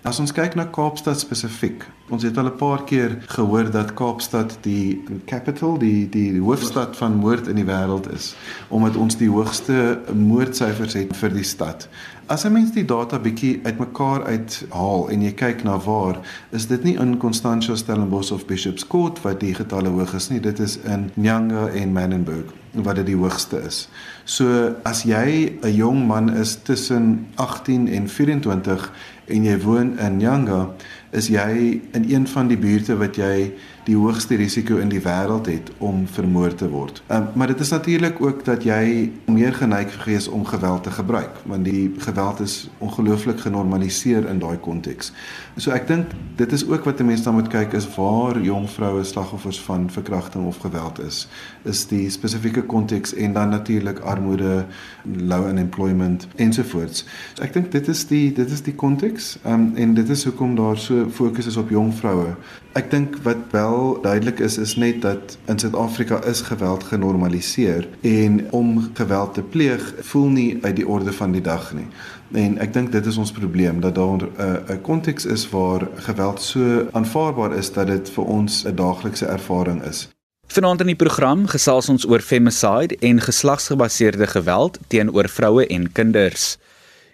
As 0.07 0.19
ons 0.19 0.31
kyk 0.31 0.55
na 0.55 0.65
Kaapstad 0.71 1.19
spesifiek, 1.19 1.83
ons 2.09 2.23
het 2.23 2.37
al 2.37 2.45
'n 2.45 2.55
paar 2.55 2.83
keer 2.83 3.17
gehoor 3.25 3.71
dat 3.71 3.93
Kaapstad 3.93 4.57
die 4.61 5.03
capital, 5.25 5.77
die 5.77 6.09
die 6.09 6.39
hoofstad 6.39 6.97
van 6.97 7.15
moord 7.15 7.47
in 7.47 7.55
die 7.55 7.65
wêreld 7.65 8.13
is, 8.13 8.35
omdat 8.67 8.95
ons 8.95 9.17
die 9.17 9.29
hoogste 9.29 9.99
moordsyfers 10.13 10.93
het 10.93 11.17
vir 11.17 11.33
die 11.33 11.43
stad. 11.43 11.89
As 12.27 12.43
'n 12.43 12.51
mens 12.51 12.71
die 12.71 12.85
data 12.85 13.19
bietjie 13.19 13.59
uitmekaar 13.63 14.23
uithaal 14.23 15.09
en 15.09 15.21
jy 15.21 15.31
kyk 15.31 15.63
na 15.63 15.77
waar, 15.77 16.19
is 16.51 16.67
dit 16.67 16.83
nie 16.83 16.95
in 16.99 17.17
Constantia, 17.17 17.75
Stellenbosch 17.75 18.31
of 18.31 18.45
Bishop's 18.45 18.87
Court 18.87 19.21
wat 19.21 19.39
die 19.39 19.53
getalle 19.53 19.89
hoog 19.89 20.13
is 20.13 20.29
nie, 20.29 20.39
dit 20.39 20.59
is 20.59 20.77
in 20.77 21.11
Nyanga 21.13 21.67
en 21.67 21.91
Manenberg 21.91 22.53
wat 22.71 22.95
dit 22.95 23.05
die 23.05 23.15
hoogste 23.15 23.61
is. 23.65 23.87
So 24.25 24.75
as 24.83 25.03
jy 25.03 25.57
'n 25.61 25.73
jong 25.73 26.07
man 26.07 26.29
is 26.29 26.57
tussen 26.63 27.27
18 27.35 27.87
en 27.87 28.09
24 28.09 28.91
en 29.25 29.43
jy 29.43 29.59
woon 29.59 29.97
in 29.99 30.17
Nyanga, 30.17 30.69
is 31.11 31.27
jy 31.31 31.79
in 31.95 32.05
een 32.09 32.27
van 32.27 32.47
die 32.47 32.57
buurte 32.57 32.97
wat 32.97 33.15
jy 33.15 33.51
die 33.87 33.95
hoogste 33.95 34.35
risiko 34.35 34.81
in 34.83 34.89
die 34.91 34.99
wêreld 34.99 35.47
het 35.47 35.69
om 35.79 36.03
vermoor 36.11 36.51
te 36.59 36.67
word. 36.69 36.99
Um, 37.07 37.29
maar 37.39 37.47
dit 37.47 37.59
is 37.63 37.69
natuurlik 37.71 38.19
ook 38.21 38.43
dat 38.45 38.65
jy 38.67 39.11
meer 39.31 39.53
geneig 39.55 39.93
gees 40.03 40.27
om 40.27 40.43
geweld 40.45 40.83
te 40.83 40.91
gebruik, 40.91 41.39
want 41.47 41.63
die 41.65 41.93
geweld 42.03 42.41
is 42.43 42.69
ongelooflik 42.83 43.39
genormaliseer 43.39 44.27
in 44.27 44.41
daai 44.43 44.57
konteks. 44.59 45.13
So 45.55 45.71
ek 45.71 45.87
dink 45.87 46.11
dit 46.35 46.51
is 46.51 46.65
ook 46.67 46.83
wat 46.83 46.99
'n 46.99 47.05
mens 47.05 47.23
dan 47.23 47.33
moet 47.33 47.47
kyk 47.47 47.73
is 47.73 47.87
waar 47.95 48.41
jong 48.41 48.69
vroue 48.69 49.03
slagoffers 49.03 49.61
van 49.61 49.89
verkrachting 49.89 50.45
of 50.45 50.57
geweld 50.57 50.99
is. 50.99 51.27
Is 51.63 51.87
die 51.87 52.09
spesifieke 52.09 52.61
konteks 52.61 53.13
en 53.13 53.33
dan 53.33 53.49
natuurlik 53.49 53.99
armoede, 53.99 54.65
low 55.03 55.47
unemployment 55.47 56.27
ensovoorts. 56.35 57.05
So 57.33 57.43
ek 57.43 57.53
dink 57.53 57.71
dit 57.71 57.87
is 57.87 58.07
die 58.07 58.33
dit 58.33 58.51
is 58.51 58.61
die 58.61 58.75
konteks 58.75 59.37
um, 59.45 59.71
en 59.75 59.93
dit 59.93 60.09
is 60.09 60.23
hoekom 60.23 60.55
daar 60.55 60.77
so 60.77 61.09
fokus 61.09 61.47
is 61.47 61.57
op 61.57 61.69
jong 61.69 61.93
vroue. 61.93 62.35
Ek 62.73 62.91
dink 62.91 63.15
wat 63.23 63.47
wel 63.77 64.01
duidelik 64.01 64.39
is 64.39 64.57
is 64.57 64.75
net 64.75 65.01
dat 65.01 65.37
in 65.45 65.59
Suid-Afrika 65.59 66.23
is 66.23 66.41
geweld 66.41 66.83
genormaliseer 66.83 67.87
en 68.01 68.51
om 68.51 68.91
geweld 68.93 69.33
te 69.33 69.41
pleeg 69.41 69.93
voel 69.99 70.27
nie 70.27 70.57
uit 70.61 70.75
die 70.75 70.87
orde 70.87 71.13
van 71.13 71.31
die 71.31 71.41
dag 71.41 71.73
nie. 71.73 71.87
En 72.31 72.57
ek 72.57 72.73
dink 72.73 72.91
dit 72.91 73.05
is 73.05 73.17
ons 73.17 73.31
probleem 73.31 73.79
dat 73.79 73.95
daar 73.95 74.17
'n 74.17 74.31
uh, 74.39 74.75
'n 74.75 74.81
konteks 74.81 75.25
is 75.25 75.49
waar 75.49 75.87
geweld 75.95 76.41
so 76.41 76.87
aanvaarbaar 76.91 77.55
is 77.55 77.71
dat 77.73 77.87
dit 77.87 78.09
vir 78.09 78.23
ons 78.23 78.63
'n 78.65 78.75
daaglikse 78.75 79.25
ervaring 79.25 79.83
is. 79.83 80.07
Vanaand 80.47 80.81
in 80.81 80.87
die 80.87 80.95
program 80.95 81.47
gesels 81.47 81.89
ons 81.89 82.07
oor 82.07 82.19
femicide 82.19 82.95
en 82.99 83.21
geslagsgebaseerde 83.21 84.27
geweld 84.27 84.79
teenoor 84.87 85.29
vroue 85.29 85.67
en 85.67 85.91
kinders. 85.91 86.57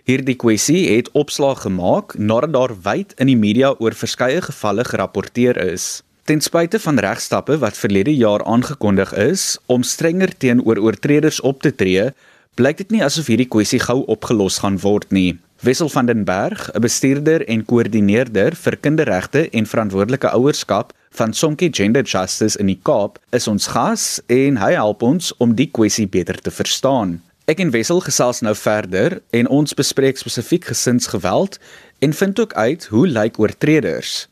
Hierdie 0.03 0.35
kwessie 0.35 0.95
het 0.95 1.11
opslag 1.11 1.61
gemaak 1.61 2.17
nadat 2.17 2.53
daar 2.53 2.81
wyd 2.81 3.13
in 3.17 3.27
die 3.27 3.37
media 3.37 3.75
oor 3.79 3.93
verskeie 3.93 4.41
gevalle 4.41 4.83
gerapporteer 4.83 5.57
is. 5.57 6.02
Ten 6.23 6.39
spyte 6.39 6.79
van 6.79 6.99
regstappe 7.03 7.57
wat 7.59 7.75
verlede 7.77 8.13
jaar 8.15 8.45
aangekondig 8.47 9.09
is 9.13 9.57
om 9.65 9.83
strenger 9.83 10.31
teenoor 10.37 10.79
oortreders 10.79 11.41
op 11.41 11.59
te 11.61 11.75
tree, 11.75 12.13
blyk 12.55 12.77
dit 12.79 12.93
nie 12.95 13.01
asof 13.03 13.27
hierdie 13.27 13.49
kwessie 13.51 13.81
gou 13.83 14.05
opgelos 14.07 14.61
gaan 14.63 14.77
word 14.79 15.11
nie. 15.11 15.35
Wessel 15.67 15.91
van 15.91 16.07
den 16.07 16.23
Berg, 16.23 16.69
'n 16.71 16.79
bestuurder 16.79 17.43
en 17.47 17.65
koördineerder 17.65 18.55
vir 18.55 18.77
kinderregte 18.77 19.49
en 19.49 19.65
verantwoordelike 19.65 20.31
ouerskap 20.31 20.93
van 21.11 21.33
Sonke 21.33 21.67
Gender 21.71 22.03
Justice 22.03 22.59
in 22.59 22.71
die 22.71 22.79
Kaap, 22.83 23.19
is 23.31 23.47
ons 23.47 23.67
gas 23.67 24.21
en 24.27 24.57
hy 24.57 24.71
help 24.71 25.01
ons 25.01 25.33
om 25.37 25.55
die 25.55 25.71
kwessie 25.71 26.07
beter 26.07 26.39
te 26.41 26.51
verstaan. 26.51 27.21
Ek 27.45 27.59
en 27.59 27.71
Wessel 27.71 27.99
gesels 27.99 28.39
nou 28.41 28.55
verder 28.55 29.21
en 29.31 29.47
ons 29.47 29.73
bespreek 29.73 30.17
spesifiek 30.17 30.65
gesinsgeweld 30.65 31.59
en 31.99 32.13
vind 32.13 32.39
ook 32.39 32.53
uit 32.53 32.85
hoe 32.85 33.07
lyk 33.07 33.39
oortreders. 33.39 34.27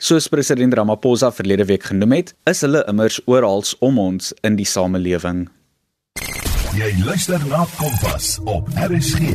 Soos 0.00 0.30
president 0.32 0.72
Ramaphosa 0.72 1.28
verlede 1.32 1.66
week 1.68 1.82
genoem 1.90 2.14
het, 2.16 2.30
is 2.48 2.62
hulle 2.64 2.80
immers 2.88 3.18
oral 3.28 3.60
om 3.84 3.98
ons 4.00 4.30
in 4.40 4.54
die 4.56 4.64
samelewing. 4.64 5.42
Jy 6.72 6.88
luister 7.04 7.42
na 7.50 7.66
Kompas 7.76 8.38
op 8.48 8.70
RSG. 8.80 9.34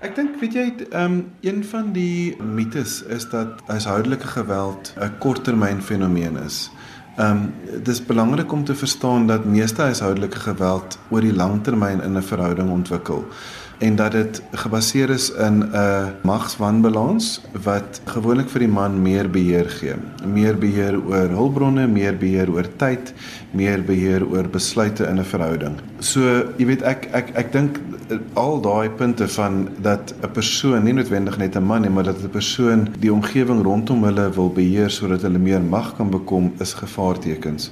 Ek 0.00 0.16
dink 0.16 0.40
weet 0.40 0.56
jy, 0.56 0.64
ehm 0.88 1.04
um, 1.04 1.20
een 1.44 1.60
van 1.74 1.92
die 1.92 2.38
mites 2.40 3.02
is 3.12 3.28
dat 3.28 3.60
huishoudelike 3.68 4.32
geweld 4.32 4.94
'n 4.96 5.12
korttermyn 5.20 5.84
fenomeen 5.84 6.40
is. 6.46 6.70
Ehm 7.18 7.52
um, 7.52 7.82
dis 7.84 8.00
belangrik 8.00 8.52
om 8.52 8.64
te 8.64 8.74
verstaan 8.74 9.26
dat 9.26 9.44
meeste 9.44 9.82
huishoudelike 9.82 10.40
geweld 10.40 10.98
oor 11.10 11.20
die 11.20 11.36
lang 11.36 11.64
termyn 11.64 12.00
in 12.00 12.16
'n 12.16 12.22
verhouding 12.22 12.70
ontwikkel 12.70 13.26
en 13.78 13.96
dat 13.96 14.12
dit 14.12 14.42
gebaseer 14.52 15.10
is 15.10 15.30
in 15.30 15.62
'n 15.62 16.12
magswanbalans 16.22 17.40
wat 17.62 18.00
gewoonlik 18.04 18.48
vir 18.48 18.58
die 18.58 18.68
man 18.68 19.02
meer 19.02 19.30
beheer 19.30 19.70
gee. 19.70 19.94
Meer 20.26 20.58
beheer 20.58 21.04
oor 21.04 21.28
hulpbronne, 21.28 21.86
meer 21.86 22.16
beheer 22.16 22.50
oor 22.50 22.66
tyd, 22.76 23.12
meer 23.50 23.82
beheer 23.82 24.26
oor 24.26 24.48
besluite 24.48 25.06
in 25.06 25.18
'n 25.18 25.24
verhouding. 25.24 25.74
So, 25.98 26.20
jy 26.56 26.66
weet 26.66 26.82
ek 26.82 27.08
ek 27.12 27.30
ek 27.34 27.52
dink 27.52 27.80
al 28.34 28.60
daai 28.60 28.90
punte 28.90 29.28
van 29.28 29.68
dat 29.82 30.14
'n 30.22 30.30
persoon 30.32 30.82
nie 30.82 30.92
noodwendig 30.92 31.38
net 31.38 31.56
'n 31.56 31.62
man 31.62 31.80
nie, 31.80 31.90
maar 31.90 32.04
dat 32.04 32.22
'n 32.22 32.30
persoon 32.30 32.88
die 32.98 33.12
omgewing 33.12 33.62
rondom 33.62 34.04
hulle 34.04 34.30
wil 34.30 34.50
beheer 34.50 34.90
sodat 34.90 35.22
hulle 35.22 35.38
meer 35.38 35.60
mag 35.60 35.96
kan 35.96 36.10
bekom, 36.10 36.52
is 36.58 36.72
gevaartekens. 36.72 37.70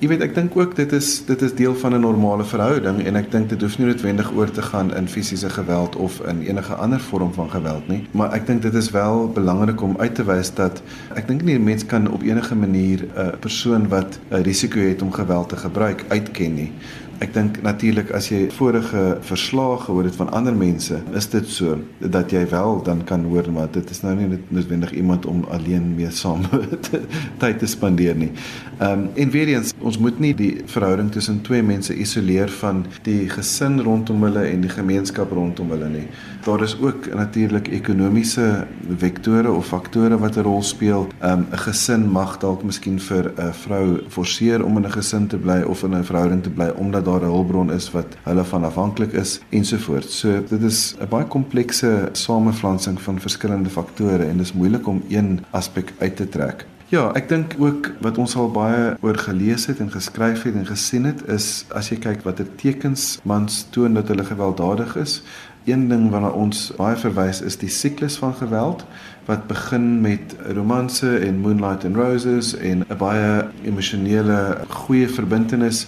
Jy 0.00 0.08
weet 0.08 0.22
ek 0.24 0.30
dink 0.32 0.54
ook 0.56 0.70
dit 0.78 0.92
is 0.96 1.08
dit 1.28 1.42
is 1.44 1.52
deel 1.58 1.74
van 1.76 1.92
'n 1.92 2.00
normale 2.00 2.44
verhouding 2.44 3.02
en 3.04 3.16
ek 3.20 3.26
dink 3.32 3.50
dit 3.50 3.60
hoef 3.60 3.76
nie 3.78 3.86
noodwendig 3.86 4.30
oor 4.32 4.50
te 4.50 4.62
gaan 4.62 4.94
in 4.96 5.08
fisiese 5.08 5.50
geweld 5.50 5.96
of 5.96 6.20
in 6.24 6.40
enige 6.40 6.74
ander 6.74 7.00
vorm 7.00 7.32
van 7.32 7.50
geweld 7.50 7.88
nie, 7.88 8.06
maar 8.10 8.32
ek 8.32 8.46
dink 8.46 8.62
dit 8.62 8.74
is 8.74 8.90
wel 8.90 9.28
belangrik 9.28 9.82
om 9.82 9.96
uit 9.98 10.14
te 10.14 10.24
wys 10.24 10.54
dat 10.54 10.80
ek 11.14 11.28
dink 11.28 11.42
nie 11.42 11.58
'n 11.58 11.64
mens 11.64 11.84
kan 11.86 12.08
op 12.08 12.22
enige 12.22 12.56
manier 12.56 13.04
'n 13.04 13.38
persoon 13.40 13.88
wat 13.88 14.18
'n 14.30 14.42
risiko 14.42 14.78
het 14.80 15.02
om 15.02 15.12
geweld 15.12 15.48
te 15.48 15.56
gebruik 15.56 16.04
uitken 16.08 16.54
nie. 16.54 16.72
Ek 17.20 17.34
dink 17.36 17.58
natuurlik 17.60 18.08
as 18.16 18.30
jy 18.30 18.46
vorige 18.56 19.00
verslae 19.28 19.76
gehoor 19.82 20.06
het 20.08 20.14
van 20.16 20.30
ander 20.32 20.54
mense, 20.56 21.02
is 21.12 21.26
dit 21.28 21.48
so 21.52 21.76
dat 22.00 22.32
jy 22.32 22.46
wel 22.48 22.78
dan 22.86 23.02
kan 23.04 23.26
hoor 23.28 23.50
maar 23.52 23.68
dit 23.72 23.90
is 23.92 24.00
nou 24.00 24.14
nie 24.16 24.38
noodwendig 24.48 24.94
iemand 24.96 25.26
om 25.28 25.42
alleen 25.52 25.90
mee 25.98 26.08
saam 26.16 26.46
tyd 27.42 27.60
te 27.60 27.68
spandeer 27.68 28.16
nie. 28.16 28.30
Ehm 28.78 29.04
um, 29.04 29.06
en 29.20 29.30
weer 29.36 29.52
eens, 29.52 29.74
ons 29.84 29.98
moet 30.00 30.16
nie 30.18 30.32
die 30.34 30.52
verhouding 30.64 31.12
tussen 31.12 31.42
twee 31.44 31.62
mense 31.62 31.92
isoleer 31.92 32.48
van 32.62 32.86
die 33.04 33.28
gesin 33.28 33.80
rondom 33.84 34.24
hulle 34.24 34.46
en 34.48 34.64
die 34.64 34.72
gemeenskap 34.72 35.32
rondom 35.36 35.76
hulle 35.76 35.92
nie. 35.92 36.06
Daar 36.44 36.62
is 36.62 36.80
ook 36.80 37.14
natuurlik 37.14 37.68
ekonomiese 37.68 38.66
vektore 38.96 39.50
of 39.52 39.66
faktore 39.66 40.18
wat 40.18 40.36
'n 40.36 40.40
rol 40.40 40.62
speel. 40.62 41.06
Ehm, 41.18 41.38
'n 41.38 41.46
um, 41.52 41.58
gesin 41.58 42.10
mag 42.10 42.38
dalk 42.38 42.62
miskien 42.62 43.00
vir 43.00 43.32
'n 43.36 43.52
vrou 43.52 44.00
forceer 44.08 44.64
om 44.64 44.76
in 44.76 44.86
'n 44.86 44.92
gesin 44.92 45.26
te 45.26 45.36
bly 45.36 45.62
of 45.62 45.82
in 45.82 45.94
'n 45.94 46.04
verhouding 46.04 46.42
te 46.42 46.50
bly 46.50 46.68
omdat 46.76 47.04
daar 47.04 47.20
'n 47.20 47.24
hulpbron 47.24 47.72
is 47.72 47.90
wat 47.90 48.16
hulle 48.22 48.44
van 48.44 48.64
afhanklik 48.64 49.12
is 49.12 49.40
ensovoorts. 49.48 50.18
So 50.18 50.42
dit 50.48 50.62
is 50.62 50.96
'n 51.00 51.08
baie 51.08 51.24
komplekse 51.24 52.08
samevlansing 52.12 53.00
van 53.00 53.20
verskillende 53.20 53.70
faktore 53.70 54.24
en 54.24 54.36
dit 54.36 54.46
is 54.46 54.52
moeilik 54.52 54.86
om 54.86 55.02
een 55.08 55.44
aspek 55.50 55.92
uit 55.98 56.16
te 56.16 56.28
trek. 56.28 56.66
Ja, 56.90 57.12
ek 57.14 57.28
dink 57.30 57.52
ook 57.62 57.92
wat 58.02 58.16
ons 58.18 58.32
al 58.34 58.48
baie 58.50 58.96
oor 58.98 59.14
gelees 59.14 59.68
het 59.70 59.78
en 59.78 59.92
geskryf 59.94 60.42
het 60.42 60.56
en 60.58 60.66
gesien 60.66 61.04
het 61.06 61.20
is 61.30 61.62
as 61.70 61.92
jy 61.92 62.00
kyk 62.02 62.24
watter 62.26 62.48
tekens 62.58 63.20
mans 63.22 63.60
toon 63.70 63.94
dat 63.94 64.10
hulle 64.10 64.24
gewelddadig 64.26 64.96
is. 64.98 65.20
Een 65.64 65.88
ding 65.88 66.10
waarna 66.10 66.28
ons 66.28 66.70
baie 66.76 66.96
verwys 66.96 67.42
is 67.44 67.58
die 67.60 67.68
siklus 67.68 68.16
van 68.16 68.32
geweld 68.34 68.84
wat 69.26 69.46
begin 69.46 70.00
met 70.00 70.32
romanse 70.56 71.18
en 71.18 71.42
Moonlight 71.44 71.84
and 71.84 71.96
Roses 71.96 72.54
en 72.56 72.84
'n 72.88 72.96
baie 72.96 73.44
emosionele 73.64 74.64
goeie 74.68 75.08
verbintenis 75.08 75.86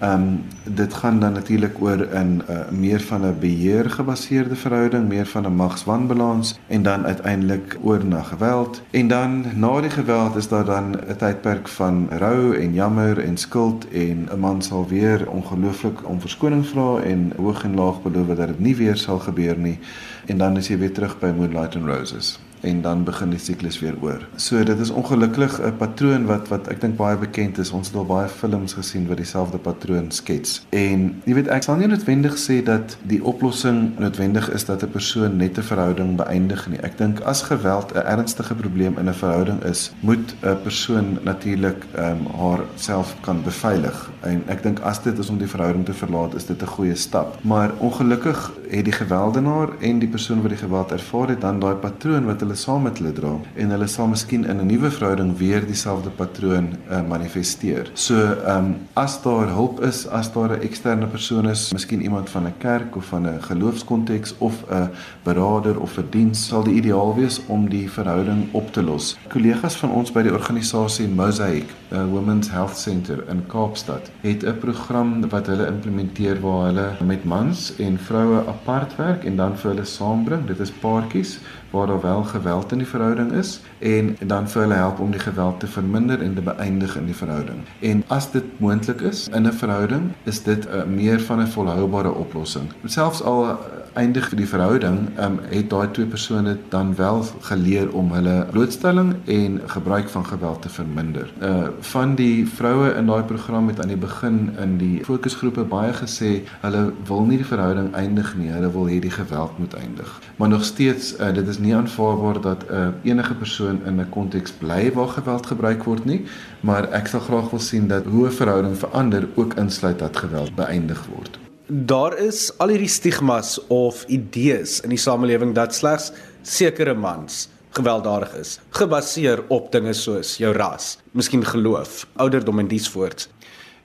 Ehm 0.00 0.12
um, 0.12 0.42
dit 0.62 0.94
gaan 0.94 1.20
dan 1.20 1.32
natuurlik 1.32 1.80
oor 1.80 2.08
'n 2.12 2.42
uh, 2.50 2.68
meer 2.70 3.00
van 3.00 3.26
'n 3.26 3.38
beheer 3.40 3.90
gebaseerde 3.90 4.56
verhouding, 4.56 5.08
meer 5.08 5.26
van 5.26 5.46
'n 5.46 5.54
magswanbalans 5.54 6.58
en 6.66 6.82
dan 6.82 7.06
uiteindelik 7.06 7.78
oor 7.82 8.04
na 8.04 8.22
geweld. 8.22 8.82
En 8.90 9.08
dan 9.08 9.44
na 9.54 9.80
die 9.80 9.90
geweld 9.90 10.36
is 10.36 10.48
daar 10.48 10.64
dan 10.64 10.90
'n 10.90 11.16
tydperk 11.16 11.68
van 11.68 12.08
rou 12.10 12.56
en 12.56 12.74
jammer 12.74 13.18
en 13.18 13.36
skuld 13.36 13.88
en 13.88 14.28
'n 14.32 14.38
man 14.38 14.62
sal 14.62 14.88
weer 14.88 15.30
ongelooflik 15.30 16.08
om 16.08 16.20
verskoning 16.20 16.66
vra 16.66 17.00
en 17.02 17.32
hoog 17.36 17.64
en 17.64 17.74
laag 17.74 18.02
beloof 18.02 18.26
dat 18.26 18.46
dit 18.46 18.58
nie 18.58 18.76
weer 18.76 18.96
sal 18.96 19.18
gebeur 19.18 19.58
nie 19.58 19.78
en 20.26 20.38
dan 20.38 20.56
is 20.56 20.68
jy 20.68 20.78
weer 20.78 20.92
terug 20.92 21.18
by 21.18 21.32
Moonlight 21.36 21.76
and 21.76 21.86
Roses 21.86 22.38
en 22.60 22.82
dan 22.82 23.04
begin 23.04 23.30
die 23.30 23.38
siklus 23.38 23.78
weer 23.80 23.94
oor. 24.00 24.26
So 24.36 24.62
dit 24.64 24.78
is 24.78 24.90
ongelukkig 24.90 25.60
'n 25.60 25.76
patroon 25.76 26.26
wat 26.26 26.48
wat 26.48 26.68
ek 26.68 26.80
dink 26.80 26.96
baie 26.96 27.16
bekend 27.16 27.58
is. 27.58 27.70
Ons 27.70 27.86
het 27.86 27.96
al 27.96 28.06
baie 28.06 28.28
films 28.28 28.72
gesien 28.72 29.08
wat 29.08 29.16
dieselfde 29.16 29.58
patroon 29.58 30.10
skets. 30.10 30.66
En 30.68 31.22
jy 31.24 31.34
weet 31.34 31.48
ek 31.48 31.62
sal 31.62 31.76
nie 31.76 31.86
noodwendig 31.86 32.36
sê 32.38 32.62
dat 32.64 32.96
die 33.02 33.24
oplossing 33.24 33.98
noodwendig 33.98 34.50
is 34.50 34.64
dat 34.64 34.82
'n 34.82 34.90
persoon 34.90 35.36
net 35.36 35.58
'n 35.58 35.62
verhouding 35.62 36.16
beëindig 36.16 36.68
nie. 36.68 36.80
Ek 36.80 36.98
dink 36.98 37.20
as 37.20 37.42
geweld 37.42 37.92
'n 37.94 38.06
ernstige 38.06 38.54
probleem 38.54 38.98
in 38.98 39.08
'n 39.08 39.14
verhouding 39.14 39.62
is, 39.64 39.92
moet 40.00 40.34
'n 40.42 40.56
persoon 40.62 41.18
natuurlik 41.22 41.86
ehm 41.94 42.10
um, 42.10 42.26
haar 42.40 42.60
self 42.74 43.16
kan 43.20 43.42
beveilig. 43.42 44.10
En 44.20 44.42
ek 44.46 44.62
dink 44.62 44.80
as 44.80 45.02
dit 45.02 45.18
is 45.18 45.28
om 45.28 45.38
die 45.38 45.48
verhouding 45.48 45.84
te 45.84 45.92
verlaat, 45.92 46.34
is 46.34 46.46
dit 46.46 46.62
'n 46.62 46.66
goeie 46.66 46.94
stap. 46.94 47.38
Maar 47.42 47.70
ongelukkig 47.78 48.52
het 48.70 48.84
die 48.84 48.92
gewelddenaar 48.92 49.68
en 49.80 49.98
die 49.98 50.08
persoon 50.08 50.40
wat 50.42 50.50
die 50.50 50.58
geweld 50.58 50.92
ervaar 50.92 51.28
het 51.28 51.40
dan 51.40 51.60
daai 51.60 51.74
patroon 51.74 52.24
wat 52.24 52.40
hulle 52.40 52.49
saam 52.54 52.82
met 52.82 52.98
hulle 52.98 53.12
dra 53.12 53.32
en 53.54 53.70
hulle 53.70 53.86
sal 53.86 54.06
miskien 54.06 54.44
in 54.44 54.60
'n 54.60 54.66
nuwe 54.66 54.90
verhouding 54.90 55.36
weer 55.38 55.66
dieselfde 55.66 56.10
patroon 56.10 56.68
uh, 56.90 57.00
manifesteer. 57.08 57.90
So, 57.94 58.14
ehm 58.14 58.56
um, 58.56 58.76
as 58.94 59.22
daar 59.22 59.48
hulp 59.48 59.80
is, 59.84 60.06
as 60.08 60.32
daar 60.32 60.50
'n 60.56 60.60
eksterne 60.60 61.06
persoon 61.06 61.48
is, 61.48 61.72
miskien 61.72 62.02
iemand 62.02 62.30
van 62.30 62.46
'n 62.46 62.54
kerk 62.58 62.96
of 62.96 63.04
van 63.04 63.26
'n 63.26 63.42
geloofskonteks 63.42 64.34
of 64.38 64.64
'n 64.70 64.90
beraader 65.22 65.80
of 65.80 65.98
'n 65.98 66.06
diens, 66.10 66.46
sal 66.46 66.62
die 66.62 66.74
ideaal 66.74 67.14
wees 67.14 67.40
om 67.46 67.68
die 67.68 67.90
verhouding 67.90 68.48
op 68.52 68.72
te 68.72 68.82
los. 68.82 69.18
Kollegas 69.28 69.76
van 69.76 69.90
ons 69.90 70.12
by 70.12 70.22
die 70.22 70.32
organisasie 70.32 71.08
Mosaic, 71.08 71.66
'n 71.90 72.10
Women's 72.10 72.50
Health 72.50 72.76
Center 72.76 73.24
in 73.28 73.46
Kaapstad, 73.46 74.10
het 74.20 74.44
'n 74.44 74.58
program 74.58 75.28
wat 75.28 75.46
hulle 75.46 75.66
implementeer 75.66 76.40
waar 76.40 76.66
hulle 76.66 76.88
met 77.04 77.24
mans 77.24 77.76
en 77.76 77.98
vroue 77.98 78.46
apart 78.46 78.96
werk 78.96 79.24
en 79.24 79.36
dan 79.36 79.56
vir 79.56 79.70
hulle 79.70 79.84
saambring. 79.84 80.46
Dit 80.46 80.60
is 80.60 80.70
paartjies 80.70 81.38
waar 81.70 81.86
daar 81.86 82.00
wel 82.00 82.22
geweld 82.40 82.72
in 82.72 82.82
die 82.82 82.88
verhouding 82.88 83.32
is 83.32 83.60
en 83.78 84.16
dan 84.32 84.48
vir 84.48 84.62
hulle 84.64 84.78
help 84.80 85.00
om 85.04 85.12
die 85.14 85.20
geweld 85.20 85.60
te 85.60 85.68
verminder 85.70 86.22
en 86.24 86.34
te 86.34 86.44
beëindig 86.44 86.96
in 86.96 87.10
die 87.10 87.16
verhouding. 87.16 87.64
En 87.80 88.04
as 88.08 88.30
dit 88.32 88.44
moontlik 88.64 89.00
is 89.00 89.28
in 89.28 89.46
'n 89.46 89.52
verhouding, 89.52 90.12
is 90.24 90.42
dit 90.42 90.66
'n 90.66 90.74
uh, 90.76 90.84
meer 90.84 91.20
van 91.20 91.40
'n 91.40 91.46
volhoubare 91.46 92.12
oplossing. 92.12 92.72
Selfs 92.84 93.22
al 93.22 93.44
uh, 93.44 93.54
eindig 94.00 94.28
vir 94.30 94.38
die 94.40 94.48
verhouding, 94.48 94.98
um, 95.20 95.38
het 95.50 95.68
daai 95.70 95.90
twee 95.96 96.08
persone 96.08 96.56
dan 96.72 96.94
wel 96.96 97.22
geleer 97.48 97.90
om 97.96 98.12
hulle 98.16 98.36
blootstelling 98.50 99.12
en 99.24 99.58
gebruik 99.74 100.08
van 100.08 100.24
geweld 100.26 100.62
te 100.62 100.72
verminder. 100.72 101.32
Uh 101.40 101.68
van 101.90 102.14
die 102.14 102.46
vroue 102.48 102.92
in 102.96 103.06
daai 103.10 103.22
program 103.28 103.68
het 103.68 103.80
aan 103.82 103.92
die 103.92 104.00
begin 104.00 104.38
in 104.62 104.76
die 104.80 105.04
fokusgroepe 105.04 105.64
baie 105.72 105.92
gesê 105.96 106.30
hulle 106.62 106.82
wil 107.08 107.26
nie 107.28 107.40
die 107.40 107.48
verhouding 107.48 107.90
eindig 107.98 108.32
nie, 108.38 108.50
hulle 108.54 108.70
wil 108.72 108.88
hê 108.90 109.00
die 109.02 109.12
geweld 109.14 109.58
moet 109.58 109.76
eindig. 109.80 110.14
Maar 110.36 110.48
nog 110.54 110.64
steeds 110.64 111.12
uh, 111.18 111.32
dit 111.34 111.48
is 111.48 111.58
nie 111.58 111.74
aanvaarbaar 111.76 112.40
dat 112.40 112.64
'n 112.68 112.74
uh, 112.74 113.12
enige 113.12 113.34
persoon 113.34 113.80
in 113.86 114.00
'n 114.00 114.08
konteks 114.08 114.52
bly 114.62 114.92
waar 114.92 115.08
geweld 115.18 115.46
gebruik 115.46 115.84
word 115.84 116.04
nie, 116.04 116.24
maar 116.60 116.90
ek 116.92 117.06
sal 117.06 117.20
graag 117.20 117.50
wil 117.50 117.60
sien 117.60 117.88
dat 117.88 118.04
hoe 118.04 118.26
'n 118.26 118.38
verhouding 118.40 118.76
verander 118.76 119.28
ook 119.34 119.54
insluit 119.54 119.98
dat 119.98 120.16
geweld 120.16 120.54
beëindig 120.54 121.06
word. 121.14 121.49
Daar 121.70 122.16
is 122.18 122.48
al 122.58 122.72
hierdie 122.72 122.90
stigmas 122.90 123.52
of 123.70 124.00
idees 124.10 124.80
in 124.82 124.90
die 124.90 124.98
samelewing 124.98 125.52
dat 125.54 125.70
slegs 125.70 126.08
sekere 126.42 126.96
mans 126.98 127.44
gewelddadig 127.78 128.32
is, 128.40 128.56
gebaseer 128.74 129.44
op 129.54 129.68
dinge 129.70 129.92
soos 129.94 130.32
jou 130.42 130.50
ras, 130.56 130.96
miskien 131.14 131.44
geloof, 131.46 132.08
ouderdom 132.18 132.58
en 132.58 132.70
dies 132.72 132.88
voort. 132.90 133.28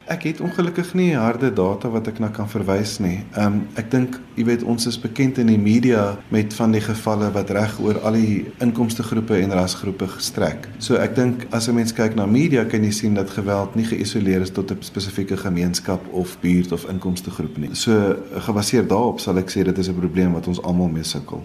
Ek 0.06 0.22
het 0.24 0.40
ongelukkig 0.42 0.94
nie 0.94 1.16
harde 1.18 1.50
data 1.54 1.90
wat 1.90 2.06
ek 2.12 2.20
na 2.22 2.28
kan 2.30 2.46
verwys 2.46 3.00
nie. 3.02 3.24
Ehm 3.34 3.46
um, 3.46 3.56
ek 3.82 3.88
dink 3.90 4.20
jy 4.38 4.44
weet 4.46 4.62
ons 4.62 4.86
is 4.86 5.00
bekend 5.02 5.40
in 5.42 5.50
die 5.50 5.58
media 5.58 6.04
met 6.30 6.54
van 6.54 6.76
die 6.78 6.84
gevalle 6.86 7.32
wat 7.34 7.50
reg 7.58 7.80
oor 7.82 7.98
al 8.06 8.20
die 8.20 8.46
inkomste 8.62 9.02
groepe 9.02 9.40
en 9.40 9.56
rasgroepe 9.58 10.06
gestrek. 10.14 10.70
So 10.78 11.02
ek 11.02 11.18
dink 11.18 11.48
as 11.50 11.70
'n 11.70 11.76
mens 11.80 11.94
kyk 11.94 12.14
na 12.16 12.30
media 12.30 12.66
kan 12.70 12.84
jy 12.84 12.92
sien 12.92 13.18
dat 13.18 13.34
geweld 13.34 13.76
nie 13.76 13.86
geïsoleer 13.86 14.46
is 14.46 14.54
tot 14.54 14.72
'n 14.72 14.78
spesifieke 14.82 15.38
gemeenskap 15.38 16.06
of 16.14 16.38
buurt 16.40 16.72
of 16.72 16.86
inkomste 16.86 17.32
groep 17.32 17.58
nie. 17.58 17.74
So 17.74 18.16
gebaseer 18.46 18.88
daarop 18.88 19.20
sal 19.20 19.38
ek 19.38 19.50
sê 19.50 19.64
dit 19.64 19.78
is 19.78 19.90
'n 19.90 19.98
probleem 19.98 20.34
wat 20.34 20.48
ons 20.48 20.62
almal 20.62 20.88
mee 20.88 21.04
sukkel. 21.04 21.42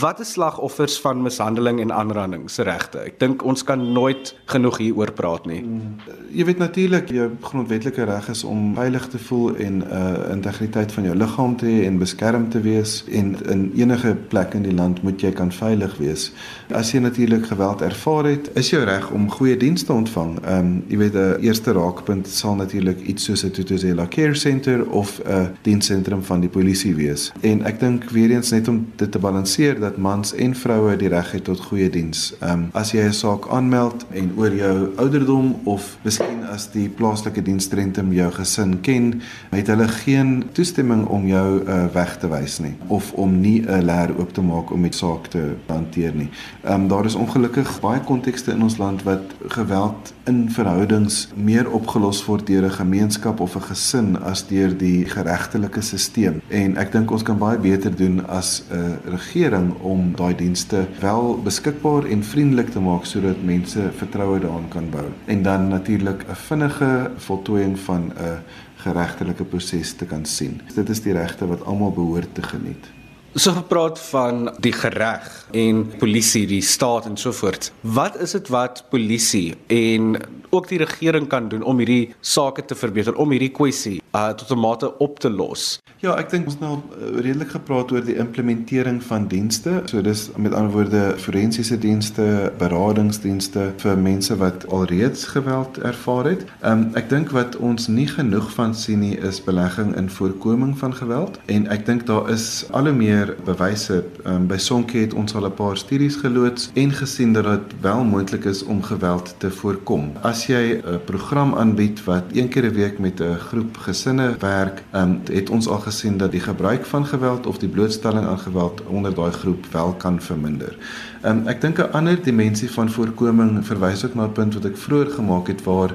Wat 0.00 0.20
is 0.20 0.30
slagoffers 0.32 1.00
van 1.00 1.22
mishandeling 1.22 1.80
en 1.80 1.92
aanranding 1.92 2.50
se 2.50 2.62
regte? 2.62 2.98
Ek 2.98 3.18
dink 3.20 3.42
ons 3.44 3.64
kan 3.64 3.82
nooit 3.92 4.30
genoeg 4.48 4.78
hieroor 4.80 5.12
praat 5.12 5.46
nie. 5.46 5.60
Mm. 5.60 5.98
Jy 6.32 6.44
weet 6.48 6.62
natuurlik 6.62 7.10
jou 7.12 7.26
grondwetlike 7.44 8.04
reg 8.08 8.28
is 8.32 8.44
om 8.48 8.74
veilig 8.76 9.08
te 9.12 9.18
voel 9.18 9.56
en 9.56 9.78
'n 9.78 9.84
uh, 9.92 10.30
integriteit 10.32 10.92
van 10.92 11.04
jou 11.04 11.16
liggaam 11.16 11.56
te 11.56 11.66
hê 11.66 11.84
en 11.86 11.98
beskerm 11.98 12.48
te 12.48 12.60
wees 12.60 13.04
en 13.08 13.36
in 13.48 13.72
enige 13.76 14.14
plek 14.28 14.54
in 14.54 14.62
die 14.62 14.74
land 14.74 15.02
moet 15.02 15.20
jy 15.20 15.32
kan 15.32 15.52
veilig 15.52 15.96
wees. 15.98 16.32
As 16.72 16.92
jy 16.92 17.00
natuurlik 17.00 17.46
geweld 17.46 17.82
ervaar 17.82 18.24
het, 18.24 18.50
is 18.54 18.70
jou 18.70 18.84
reg 18.84 19.10
om 19.10 19.30
goeie 19.30 19.56
dienste 19.56 19.92
ontvang. 19.92 20.38
Ehm 20.44 20.58
um, 20.58 20.84
jy 20.88 20.96
weet 20.96 21.14
'n 21.14 21.40
eerste 21.40 21.72
raakpunt 21.72 22.28
sal 22.28 22.54
natuurlik 22.54 23.00
iets 23.00 23.24
soos 23.24 23.44
'n 23.44 23.50
Tutuzela 23.50 24.06
Care 24.06 24.34
Center 24.34 24.90
of 24.90 25.20
'n 25.24 25.56
diensentrum 25.62 26.22
van 26.22 26.40
die 26.40 26.48
polisie 26.48 26.94
wees. 26.94 27.32
En 27.40 27.64
ek 27.64 27.80
dink 27.80 28.04
weer 28.10 28.30
eens 28.30 28.50
net 28.50 28.68
om 28.68 28.86
dit 28.96 29.12
te 29.12 29.18
balanseer 29.18 29.57
balanseer 29.58 29.80
dat 29.80 29.96
mans 29.96 30.34
en 30.34 30.54
vroue 30.54 30.96
die 30.96 31.08
reg 31.08 31.32
het 31.32 31.44
tot 31.44 31.60
goeie 31.60 31.90
diens. 31.90 32.32
Ehm 32.38 32.50
um, 32.52 32.68
as 32.72 32.92
jy 32.92 33.02
'n 33.08 33.12
saak 33.12 33.48
aanmeld 33.50 34.04
en 34.10 34.32
oor 34.36 34.54
jou 34.54 34.88
ouderdom 34.96 35.56
of 35.64 35.98
miskien 36.04 36.44
as 36.46 36.70
die 36.70 36.88
plaaslike 36.88 37.42
dienstrentum 37.42 38.12
jou 38.12 38.30
gesin 38.30 38.80
ken, 38.80 39.22
het 39.50 39.66
hulle 39.66 39.88
geen 39.88 40.44
toestemming 40.52 41.06
om 41.06 41.26
jou 41.26 41.62
uh, 41.66 41.86
weg 41.92 42.18
te 42.18 42.28
wys 42.28 42.58
nie 42.58 42.76
of 42.88 43.12
om 43.12 43.40
nie 43.40 43.62
'n 43.66 43.84
leer 43.84 44.14
oop 44.18 44.32
te 44.32 44.42
maak 44.42 44.70
om 44.70 44.80
met 44.80 44.94
saak 44.94 45.26
te 45.26 45.56
hanteer 45.66 46.14
nie. 46.14 46.30
Ehm 46.62 46.82
um, 46.82 46.88
daar 46.88 47.04
is 47.04 47.14
ongelukkig 47.14 47.80
baie 47.80 48.00
kontekste 48.00 48.52
in 48.52 48.62
ons 48.62 48.78
land 48.78 49.02
wat 49.02 49.22
geweld 49.48 50.12
in 50.24 50.50
verhoudings 50.50 51.28
meer 51.34 51.70
opgelos 51.70 52.24
word 52.24 52.46
deur 52.46 52.64
'n 52.64 52.70
gemeenskap 52.70 53.40
of 53.40 53.56
'n 53.56 53.60
gesin 53.60 54.22
as 54.22 54.46
deur 54.46 54.76
die 54.76 55.04
geregtelike 55.04 55.80
stelsel. 55.80 56.34
En 56.48 56.76
ek 56.76 56.92
dink 56.92 57.10
ons 57.10 57.22
kan 57.22 57.38
baie 57.38 57.58
beter 57.58 57.96
doen 57.96 58.26
as 58.26 58.62
'n 58.70 58.74
uh, 58.74 59.12
regering 59.12 59.47
regering 59.48 59.74
om 59.80 60.12
daai 60.16 60.34
dienste 60.36 60.86
wel 61.00 61.38
beskikbaar 61.42 62.04
en 62.04 62.24
vriendelik 62.24 62.70
te 62.70 62.80
maak 62.80 63.06
sodat 63.08 63.40
mense 63.44 63.90
vertroue 63.96 64.40
daarin 64.40 64.68
kan 64.68 64.90
bou 64.90 65.06
en 65.26 65.42
dan 65.42 65.68
natuurlik 65.68 66.24
'n 66.28 66.34
vinnige 66.34 67.10
voltooiing 67.16 67.78
van 67.78 68.12
'n 68.12 68.42
geregtelike 68.76 69.44
proses 69.44 69.92
te 69.92 70.04
kan 70.04 70.24
sien. 70.24 70.60
Dit 70.74 70.88
is 70.88 71.02
die 71.02 71.12
regte 71.12 71.46
wat 71.46 71.64
almal 71.64 71.92
behoort 71.92 72.34
te 72.34 72.42
geniet. 72.42 72.97
So 73.34 73.52
gepraat 73.52 74.00
van 74.00 74.50
die 74.58 74.72
gereg 74.72 75.46
en 75.50 75.84
polisie, 75.98 76.46
die 76.46 76.62
staat 76.62 77.06
en 77.06 77.16
so 77.16 77.32
voort. 77.32 77.72
Wat 77.80 78.16
is 78.16 78.32
dit 78.32 78.48
wat 78.48 78.84
polisie 78.88 79.54
en 79.66 80.16
ook 80.50 80.68
die 80.68 80.78
regering 80.78 81.28
kan 81.28 81.48
doen 81.48 81.62
om 81.62 81.78
hierdie 81.78 82.14
sake 82.20 82.64
te 82.64 82.74
verbeter, 82.74 83.14
om 83.14 83.30
hierdie 83.30 83.52
kwessie 83.52 84.00
uh, 84.16 84.30
tot 84.32 84.50
'n 84.50 84.58
mate 84.58 84.98
op 84.98 85.18
te 85.20 85.30
los? 85.30 85.78
Ja, 85.98 86.14
ek 86.14 86.30
dink 86.30 86.46
ons 86.46 86.58
nou 86.60 86.76
uh, 86.78 87.18
redelik 87.18 87.50
gepraat 87.50 87.90
oor 87.92 88.04
die 88.06 88.14
implementering 88.22 89.02
van 89.02 89.26
dienste. 89.26 89.82
So 89.90 90.00
dis 90.02 90.28
met 90.36 90.54
ander 90.54 90.70
woorde 90.70 91.18
forensiese 91.18 91.78
dienste, 91.78 92.52
beradingsdienste 92.58 93.72
vir 93.82 93.98
mense 93.98 94.36
wat 94.38 94.66
alreeds 94.70 95.24
geweld 95.24 95.78
ervaar 95.82 96.30
het. 96.30 96.44
Um, 96.62 96.94
ek 96.94 97.10
dink 97.10 97.32
wat 97.34 97.56
ons 97.56 97.88
nie 97.88 98.06
genoeg 98.06 98.46
van 98.54 98.74
sien 98.74 99.02
nie 99.02 99.18
is 99.18 99.42
belegging 99.42 99.96
in 99.96 100.06
voorkoming 100.10 100.78
van 100.78 100.94
geweld 100.94 101.40
en 101.46 101.66
ek 101.66 101.82
dink 101.86 102.06
daar 102.06 102.30
is 102.30 102.64
al 102.70 102.86
hoe 102.86 102.94
meer 102.94 103.17
bewyse. 103.44 104.04
Um, 104.26 104.46
by 104.46 104.56
Sonke 104.56 104.98
het 104.98 105.14
ons 105.14 105.34
al 105.34 105.46
'n 105.46 105.54
paar 105.54 105.76
studies 105.76 106.16
geloods 106.16 106.70
en 106.74 106.92
gesien 106.92 107.32
dat 107.32 107.44
dit 107.44 107.80
wel 107.80 108.04
moontlik 108.04 108.44
is 108.44 108.62
om 108.64 108.82
geweld 108.82 109.34
te 109.38 109.50
voorkom. 109.50 110.12
As 110.22 110.46
jy 110.46 110.80
'n 110.84 111.00
program 111.04 111.54
aanbied 111.54 112.04
wat 112.04 112.24
een 112.32 112.48
keer 112.48 112.64
'n 112.64 112.74
week 112.74 112.98
met 112.98 113.20
'n 113.20 113.38
groep 113.38 113.76
gesinne 113.76 114.36
werk, 114.38 114.82
um, 114.94 115.20
het 115.30 115.50
ons 115.50 115.68
al 115.68 115.78
gesien 115.78 116.16
dat 116.16 116.30
die 116.30 116.40
gebruik 116.40 116.84
van 116.84 117.06
geweld 117.06 117.46
of 117.46 117.58
die 117.58 117.68
blootstelling 117.68 118.26
aan 118.26 118.38
geweld 118.38 118.82
onder 118.86 119.14
daai 119.14 119.32
groep 119.32 119.66
wel 119.72 119.92
kan 119.92 120.20
verminder. 120.20 120.76
Um, 121.24 121.46
ek 121.46 121.60
dink 121.60 121.78
'n 121.78 121.92
ander 121.92 122.22
dimensie 122.22 122.70
van 122.70 122.90
voorkoming 122.90 123.66
verwys 123.66 124.04
ook 124.04 124.14
na 124.14 124.24
'n 124.24 124.32
punt 124.32 124.54
wat 124.54 124.64
ek 124.64 124.76
vroeër 124.76 125.10
gemaak 125.10 125.46
het 125.46 125.64
waar 125.64 125.94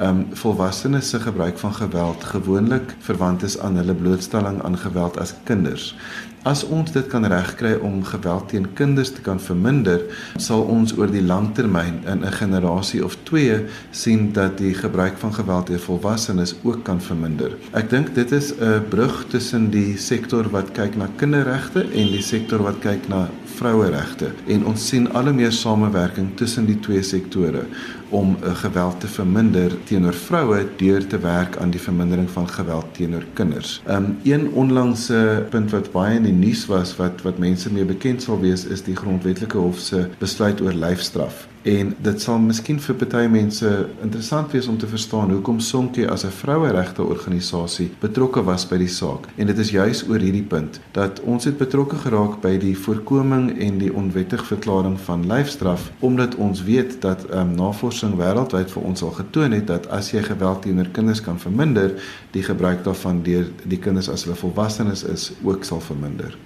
um 0.00 0.26
volwassenes 0.32 1.08
se 1.08 1.20
gebruik 1.20 1.58
van 1.58 1.74
geweld 1.74 2.24
gewoonlik 2.24 2.94
verwant 2.98 3.42
is 3.42 3.58
aan 3.58 3.76
hulle 3.76 3.94
blootstelling 3.94 4.62
aan 4.62 4.78
geweld 4.78 5.18
as 5.18 5.34
kinders. 5.44 5.96
As 6.44 6.60
ons 6.68 6.90
dit 6.92 7.06
kan 7.08 7.24
regkry 7.24 7.70
om 7.80 8.02
geweld 8.04 8.50
teen 8.52 8.66
kinders 8.76 9.14
te 9.16 9.22
kan 9.24 9.38
verminder, 9.40 10.02
sal 10.36 10.66
ons 10.68 10.92
oor 10.98 11.08
die 11.08 11.22
lang 11.24 11.46
termyn 11.56 12.02
in 12.04 12.20
'n 12.20 12.36
generasie 12.36 13.00
of 13.04 13.16
2 13.24 13.64
sien 13.92 14.32
dat 14.32 14.58
die 14.58 14.74
gebruik 14.74 15.16
van 15.16 15.32
geweld 15.32 15.66
deur 15.66 15.80
volwassenes 15.80 16.54
ook 16.62 16.84
kan 16.84 17.00
verminder. 17.00 17.56
Ek 17.72 17.88
dink 17.90 18.14
dit 18.14 18.32
is 18.32 18.52
'n 18.52 18.84
brug 18.90 19.24
tussen 19.28 19.70
die 19.70 19.96
sektor 19.96 20.44
wat 20.50 20.72
kyk 20.72 20.96
na 20.96 21.08
kinderregte 21.16 21.80
en 21.80 22.12
die 22.12 22.22
sektor 22.22 22.62
wat 22.62 22.78
kyk 22.80 23.08
na 23.08 23.30
vroueregte 23.56 24.32
en 24.46 24.66
ons 24.66 24.88
sien 24.88 25.12
al 25.12 25.24
hoe 25.24 25.32
meer 25.32 25.52
samewerking 25.52 26.36
tussen 26.36 26.66
die 26.66 26.80
twee 26.80 27.02
sektore 27.02 27.66
om 28.14 28.36
uh, 28.36 28.54
geweld 28.62 29.00
te 29.00 29.10
verminder 29.10 29.74
teenoor 29.88 30.14
vroue 30.14 30.60
deur 30.78 31.06
te 31.06 31.18
werk 31.18 31.56
aan 31.62 31.72
die 31.74 31.82
vermindering 31.82 32.30
van 32.30 32.48
geweld 32.48 32.92
teenoor 32.94 33.24
kinders. 33.32 33.80
Um 33.90 34.12
een 34.22 34.50
onlangse 34.52 35.46
punt 35.50 35.74
wat 35.74 35.90
baie 35.92 36.20
in 36.20 36.28
die 36.28 36.36
nuus 36.36 36.66
was 36.70 36.94
wat 37.00 37.24
wat 37.26 37.38
mense 37.42 37.72
mee 37.72 37.84
bekend 37.84 38.22
sal 38.22 38.38
wees 38.40 38.64
is 38.64 38.86
die 38.86 38.96
grondwetlike 38.96 39.58
hof 39.58 39.82
se 39.82 40.06
besluit 40.22 40.62
oor 40.62 40.78
lyfstraf. 40.86 41.46
En 41.64 41.94
dit 41.96 42.20
sal 42.20 42.42
miskien 42.44 42.76
vir 42.76 42.96
party 43.00 43.22
mense 43.32 43.68
interessant 44.04 44.52
wees 44.52 44.66
om 44.68 44.76
te 44.76 44.88
verstaan 44.88 45.30
hoekom 45.32 45.62
Sonke 45.64 46.04
as 46.12 46.24
'n 46.24 46.36
vroueregte 46.40 47.02
organisasie 47.02 47.90
betrokke 48.00 48.44
was 48.44 48.68
by 48.68 48.76
die 48.76 48.88
saak. 48.88 49.28
En 49.36 49.46
dit 49.46 49.58
is 49.58 49.70
juis 49.70 50.04
oor 50.08 50.18
hierdie 50.18 50.42
punt 50.42 50.80
dat 50.92 51.20
ons 51.20 51.44
het 51.44 51.56
betrokke 51.56 51.96
geraak 51.96 52.40
by 52.42 52.58
die 52.58 52.76
voorkoming 52.76 53.58
en 53.58 53.78
die 53.78 53.94
onwettige 53.94 54.44
verklaring 54.44 55.00
van 55.00 55.26
lyfstraf 55.26 55.90
omdat 56.00 56.34
ons 56.34 56.62
weet 56.62 57.00
dat 57.00 57.26
um, 57.32 57.54
navorsing 57.54 58.14
wêreldwyd 58.16 58.70
vir 58.70 58.82
ons 58.82 59.02
al 59.02 59.10
getoon 59.10 59.52
het 59.52 59.66
dat 59.66 59.88
as 59.88 60.10
jy 60.10 60.22
geweld 60.22 60.62
teenoor 60.62 60.88
kinders 60.92 61.20
kan 61.20 61.38
verminder, 61.38 61.94
die 62.30 62.42
gebruik 62.42 62.84
daarvan 62.84 63.22
deur 63.22 63.48
die 63.64 63.78
kinders 63.78 64.08
as 64.08 64.24
hulle 64.24 64.36
volwassenes 64.36 65.04
is 65.04 65.32
ook 65.42 65.64
sal 65.64 65.80
verminder. 65.80 66.36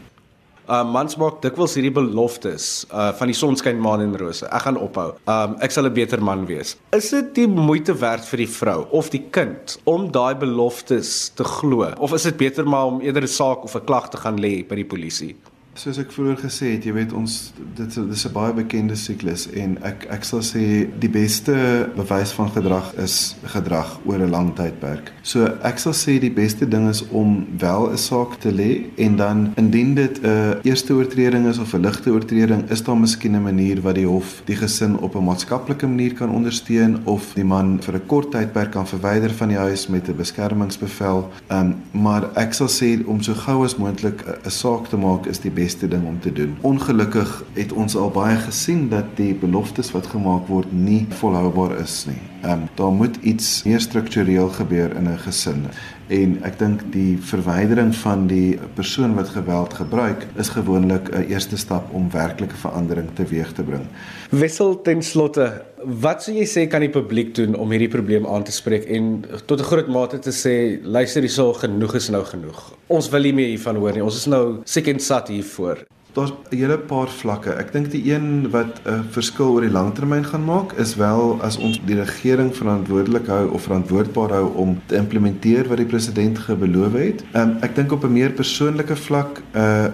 Uh 0.68 0.82
mans 0.84 1.14
maak 1.16 1.38
dikwels 1.40 1.78
hierdie 1.78 1.94
beloftes 1.96 2.64
uh 2.92 3.08
van 3.16 3.30
die 3.30 3.36
sonskyn 3.36 3.78
maan 3.80 4.02
en 4.04 4.12
rose. 4.20 4.44
Ek 4.52 4.66
gaan 4.66 4.76
ophou. 4.76 5.14
Um 5.24 5.54
ek 5.64 5.72
sal 5.72 5.88
'n 5.88 5.94
beter 5.96 6.20
man 6.20 6.44
wees. 6.44 6.76
Is 6.92 7.08
dit 7.08 7.34
die 7.34 7.46
moeite 7.48 7.96
werd 7.96 8.28
vir 8.28 8.44
die 8.44 8.50
vrou 8.52 8.84
of 8.92 9.08
die 9.08 9.24
kind 9.32 9.78
om 9.88 10.10
daai 10.12 10.34
beloftes 10.36 11.32
te 11.34 11.44
glo 11.44 11.88
of 11.96 12.12
is 12.12 12.28
dit 12.28 12.36
beter 12.36 12.68
maar 12.68 12.86
om 12.86 13.00
eerder 13.00 13.22
'n 13.22 13.36
saak 13.40 13.64
of 13.64 13.76
'n 13.76 13.84
klag 13.86 14.10
te 14.10 14.18
gaan 14.18 14.36
lê 14.36 14.60
by 14.68 14.74
die 14.74 14.84
polisie? 14.84 15.36
Soos 15.78 15.98
ek 16.02 16.10
vroeër 16.10 16.40
gesê 16.42 16.72
het, 16.72 16.86
jy 16.88 16.92
weet 16.96 17.12
ons 17.14 17.34
dit 17.78 17.96
dis 18.10 18.24
'n 18.26 18.32
baie 18.34 18.52
bekende 18.52 18.96
siklus 18.98 19.46
en 19.54 19.78
ek 19.86 20.08
ek 20.10 20.24
sal 20.24 20.40
sê 20.42 20.90
die 20.98 21.08
beste 21.08 21.54
bewys 21.94 22.32
van 22.34 22.50
gedrag 22.50 22.88
is 22.98 23.36
gedrag 23.54 24.00
oor 24.04 24.18
'n 24.18 24.30
lang 24.30 24.50
tydperk. 24.56 25.12
So 25.22 25.46
ek 25.62 25.78
sal 25.78 25.92
sê 25.92 26.18
die 26.18 26.34
beste 26.34 26.66
ding 26.66 26.88
is 26.88 27.02
om 27.10 27.46
wel 27.58 27.92
'n 27.92 27.96
saak 27.96 28.40
te 28.40 28.50
lê 28.50 28.90
en 28.96 29.16
dan 29.16 29.52
indien 29.56 29.94
dit 29.94 30.18
'n 30.20 30.58
eerste 30.64 30.94
oortreding 30.94 31.46
is 31.46 31.58
of 31.58 31.72
'n 31.74 31.80
ligte 31.80 32.10
oortreding, 32.10 32.70
is 32.70 32.82
daar 32.82 32.96
miskien 32.96 33.36
'n 33.36 33.42
manier 33.42 33.80
wat 33.80 33.94
die 33.94 34.06
hof 34.06 34.42
die 34.46 34.56
gesin 34.56 34.98
op 34.98 35.14
'n 35.14 35.24
maatskaplike 35.24 35.86
manier 35.86 36.14
kan 36.14 36.30
ondersteun 36.30 37.06
of 37.06 37.34
die 37.34 37.44
man 37.44 37.78
vir 37.80 37.94
'n 37.94 38.06
kort 38.06 38.32
tydperk 38.32 38.72
kan 38.72 38.86
verwyder 38.86 39.30
van 39.30 39.48
die 39.48 39.58
huis 39.58 39.86
met 39.86 40.08
'n 40.08 40.16
beskermingsbevel. 40.16 41.30
Ehm 41.48 41.60
um, 41.60 41.74
maar 42.02 42.30
ek 42.34 42.52
sal 42.52 42.68
sê 42.68 43.06
om 43.06 43.22
so 43.22 43.34
gou 43.34 43.64
as 43.64 43.76
moontlik 43.76 44.24
'n 44.44 44.50
saak 44.50 44.88
te 44.88 44.96
maak 44.96 45.26
is 45.26 45.38
die 45.38 45.50
beste 45.50 45.67
beste 45.68 45.88
ding 45.88 46.06
om 46.06 46.20
te 46.20 46.32
doen. 46.32 46.56
Ongelukkig 46.60 47.44
het 47.52 47.72
ons 47.72 47.96
al 47.96 48.10
baie 48.10 48.36
gesien 48.40 48.88
dat 48.88 49.16
die 49.20 49.34
beloftes 49.36 49.92
wat 49.92 50.06
gemaak 50.14 50.48
word 50.48 50.72
nie 50.72 51.04
volhoubaar 51.20 51.76
is 51.82 52.04
nie. 52.08 52.20
Ehm 52.42 52.52
um, 52.52 52.68
daar 52.74 52.92
moet 52.92 53.16
iets 53.20 53.62
meer 53.62 53.80
struktureel 53.80 54.48
gebeur 54.48 54.96
in 54.96 55.08
'n 55.08 55.18
gesin. 55.18 55.66
En 56.06 56.38
ek 56.42 56.58
dink 56.58 56.80
die 56.92 57.18
verwydering 57.20 57.94
van 57.94 58.26
die 58.26 58.58
persoon 58.74 59.14
wat 59.14 59.28
geweld 59.28 59.74
gebruik 59.74 60.26
is 60.36 60.48
gewoonlik 60.48 61.08
'n 61.10 61.26
eerste 61.28 61.56
stap 61.56 61.92
om 61.92 62.10
werklike 62.10 62.56
verandering 62.56 63.08
teweeg 63.14 63.52
te 63.52 63.62
bring. 63.62 63.86
Wissel 64.30 64.80
ten 64.82 65.02
slotte, 65.02 65.62
wat 65.84 66.22
sou 66.22 66.36
jy 66.36 66.46
sê 66.46 66.68
kan 66.68 66.80
die 66.80 66.90
publiek 66.90 67.34
doen 67.34 67.54
om 67.54 67.70
hierdie 67.70 67.88
probleem 67.96 68.26
aan 68.26 68.42
te 68.42 68.52
spreek 68.52 68.84
en 68.84 69.24
tot 69.44 69.60
'n 69.60 69.64
groot 69.64 69.88
mate 69.88 70.18
te 70.18 70.30
sê 70.30 70.84
luister 70.86 71.22
hierso 71.22 71.52
genoeg 71.52 71.94
is 71.94 72.08
nou 72.08 72.24
genoeg. 72.24 72.72
Ons 72.86 73.08
wil 73.08 73.22
nie 73.22 73.32
meer 73.32 73.48
hiervan 73.48 73.76
hoor 73.76 73.92
nie. 73.92 74.04
Ons 74.04 74.16
is 74.16 74.26
nou 74.26 74.60
siek 74.64 74.86
en 74.86 75.00
sat 75.00 75.28
hiervoor 75.28 75.86
daar's 76.18 76.32
'n 76.50 76.56
hele 76.56 76.78
paar 76.78 77.08
vlakke. 77.08 77.50
Ek 77.50 77.72
dink 77.72 77.90
die 77.90 78.12
een 78.12 78.50
wat 78.50 78.80
'n 78.84 79.04
verskil 79.10 79.52
oor 79.52 79.60
die 79.60 79.70
langtermyn 79.70 80.24
gaan 80.24 80.44
maak 80.44 80.72
is 80.72 80.96
wel 80.96 81.38
as 81.42 81.56
ons 81.56 81.80
die 81.84 81.98
regering 82.00 82.50
verantwoordelik 82.56 83.26
hou 83.26 83.48
of 83.50 83.62
verantwoordbaar 83.62 84.30
hou 84.30 84.54
om 84.54 84.80
te 84.86 84.96
implementeer 84.96 85.68
wat 85.68 85.76
die 85.76 85.86
president 85.86 86.38
gebeloof 86.38 86.92
het. 86.92 87.24
Um, 87.34 87.56
ek 87.60 87.74
dink 87.74 87.92
op 87.92 88.04
'n 88.04 88.12
meer 88.12 88.32
persoonlike 88.32 88.96
vlak 88.96 89.42
uh 89.54 89.86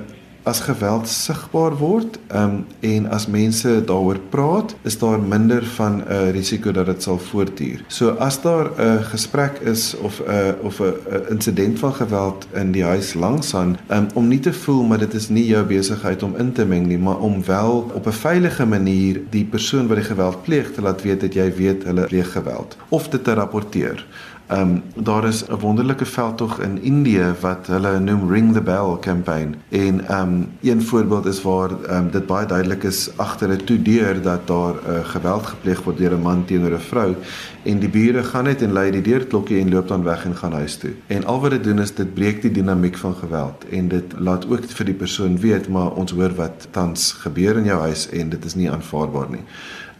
as 0.45 0.61
geweld 0.61 1.09
sigbaar 1.09 1.77
word 1.81 2.19
um, 2.29 2.67
en 2.85 3.07
as 3.11 3.27
mense 3.27 3.71
daaroor 3.89 4.21
praat, 4.29 4.75
is 4.85 4.99
daar 5.01 5.21
minder 5.21 5.65
van 5.77 5.97
'n 5.97 6.05
uh, 6.11 6.31
risiko 6.31 6.73
dat 6.73 6.87
dit 6.87 7.03
sal 7.03 7.19
voortduur. 7.19 7.85
So 7.89 8.11
as 8.11 8.41
daar 8.43 8.71
'n 8.71 8.81
uh, 8.81 9.03
gesprek 9.03 9.59
is 9.59 9.97
of 9.97 10.21
'n 10.21 10.31
uh, 10.31 10.53
of 10.63 10.81
'n 10.81 10.85
uh, 10.85 11.31
insident 11.31 11.79
van 11.79 11.95
geweld 11.95 12.47
in 12.53 12.73
die 12.73 12.85
huis 12.85 13.15
langs 13.15 13.55
aan, 13.55 13.77
um, 13.91 14.07
om 14.15 14.29
nie 14.29 14.41
te 14.41 14.53
voel 14.53 14.83
maar 14.83 14.99
dit 14.99 15.15
is 15.15 15.29
nie 15.29 15.47
jou 15.47 15.65
besigheid 15.65 16.23
om 16.23 16.37
in 16.37 16.53
te 16.53 16.65
meng 16.65 16.87
nie, 16.87 16.99
maar 16.99 17.19
om 17.19 17.45
wel 17.45 17.91
op 17.95 18.07
'n 18.07 18.13
veilige 18.13 18.67
manier 18.67 19.21
die 19.31 19.45
persoon 19.45 19.87
wat 19.87 19.97
die 19.97 20.07
geweld 20.07 20.43
pleeg 20.43 20.73
te 20.73 20.83
laat 20.83 21.03
weet 21.03 21.21
dat 21.21 21.35
jy 21.35 21.55
weet 21.55 21.85
hulle 21.85 22.07
pleeg 22.07 22.33
geweld 22.33 22.77
of 22.89 23.09
dit 23.09 23.25
te 23.25 23.35
rapporteer. 23.35 24.07
Ehm 24.47 24.61
um, 24.61 24.83
daar 25.05 25.25
is 25.25 25.45
'n 25.47 25.59
wonderlike 25.59 26.05
veldtog 26.05 26.61
in 26.61 26.83
Indië 26.83 27.35
wat 27.41 27.67
hulle 27.67 27.99
noem 27.99 28.31
Ring 28.31 28.53
the 28.53 28.61
Bell 28.61 28.97
campaign 29.01 29.55
en 29.69 30.07
ehm 30.09 30.29
um, 30.29 30.49
een 30.63 30.83
voorbeeld 30.83 31.27
is 31.27 31.43
waar 31.43 31.71
ehm 31.71 31.97
um, 31.97 32.11
dit 32.11 32.27
baie 32.27 32.47
duidelik 32.47 32.83
is 32.83 33.11
agter 33.17 33.49
'n 33.49 33.65
toe 33.65 33.83
deur 33.83 34.23
dat 34.23 34.47
daar 34.47 34.75
uh, 34.75 35.05
geweld 35.05 35.47
gepleeg 35.47 35.83
word 35.83 35.97
deur 35.97 36.13
'n 36.13 36.23
man 36.23 36.45
teenoor 36.45 36.73
'n 36.73 36.81
vrou 36.81 37.15
en 37.63 37.79
die 37.79 37.89
bure 37.89 38.23
gaan 38.23 38.45
net 38.45 38.63
en 38.63 38.73
lei 38.73 38.91
die 38.91 39.03
deurklokkie 39.03 39.61
en 39.61 39.71
loop 39.71 39.89
dan 39.89 40.03
weg 40.03 40.25
en 40.25 40.37
gaan 40.37 40.53
huis 40.53 40.77
toe. 40.77 40.93
En 41.07 41.25
al 41.25 41.41
wat 41.41 41.51
dit 41.51 41.65
doen 41.65 41.79
is 41.79 41.95
dit 41.95 42.15
breek 42.15 42.43
die 42.43 42.51
dinamiek 42.51 42.97
van 42.97 43.15
geweld 43.15 43.65
en 43.71 43.89
dit 43.89 44.05
laat 44.19 44.49
ook 44.49 44.65
vir 44.65 44.85
die 44.87 44.95
persoon 44.95 45.39
weet 45.39 45.69
maar 45.69 45.91
ons 45.91 46.13
hoor 46.13 46.35
wat 46.35 46.69
tans 46.71 47.13
gebeur 47.13 47.57
in 47.57 47.65
jou 47.65 47.81
huis 47.81 48.09
en 48.09 48.29
dit 48.29 48.45
is 48.45 48.55
nie 48.55 48.71
aanvaarbaar 48.71 49.31
nie. 49.31 49.45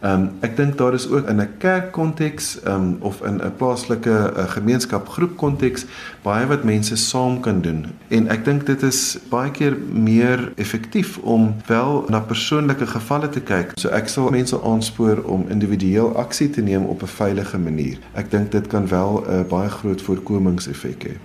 Ehm 0.05 0.21
um, 0.21 0.31
ek 0.45 0.53
dink 0.57 0.77
daar 0.77 0.93
is 0.93 1.07
ook 1.09 1.27
in 1.27 1.41
'n 1.41 1.57
kerkkonteks 1.57 2.61
ehm 2.61 2.75
um, 2.75 2.97
of 2.99 3.21
in 3.21 3.41
'n 3.41 3.55
plaaslike 3.57 4.09
uh, 4.09 4.49
gemeenskap 4.49 5.07
groep 5.07 5.37
konteks 5.37 5.85
baie 6.21 6.45
wat 6.45 6.63
mense 6.63 6.95
saam 6.95 7.39
kan 7.39 7.61
doen 7.61 7.85
en 8.07 8.27
ek 8.27 8.45
dink 8.45 8.65
dit 8.65 8.81
is 8.81 9.17
baie 9.29 9.51
keer 9.51 9.77
meer 9.91 10.51
effektief 10.55 11.17
om 11.17 11.55
wel 11.65 12.05
na 12.07 12.19
persoonlike 12.19 12.87
gevalle 12.87 13.29
te 13.29 13.41
kyk. 13.41 13.71
So 13.75 13.89
ek 13.89 14.07
sal 14.07 14.29
mense 14.29 14.61
aanspoor 14.61 15.23
om 15.23 15.45
individueel 15.49 16.17
aksie 16.17 16.49
te 16.49 16.61
neem 16.61 16.85
op 16.85 17.01
'n 17.01 17.07
veilige 17.07 17.57
manier. 17.57 17.97
Ek 18.13 18.31
dink 18.31 18.51
dit 18.51 18.67
kan 18.67 18.87
wel 18.87 19.23
'n 19.27 19.31
uh, 19.33 19.41
baie 19.49 19.69
groot 19.69 20.01
voorkomingseffek 20.01 21.03
hê. 21.03 21.15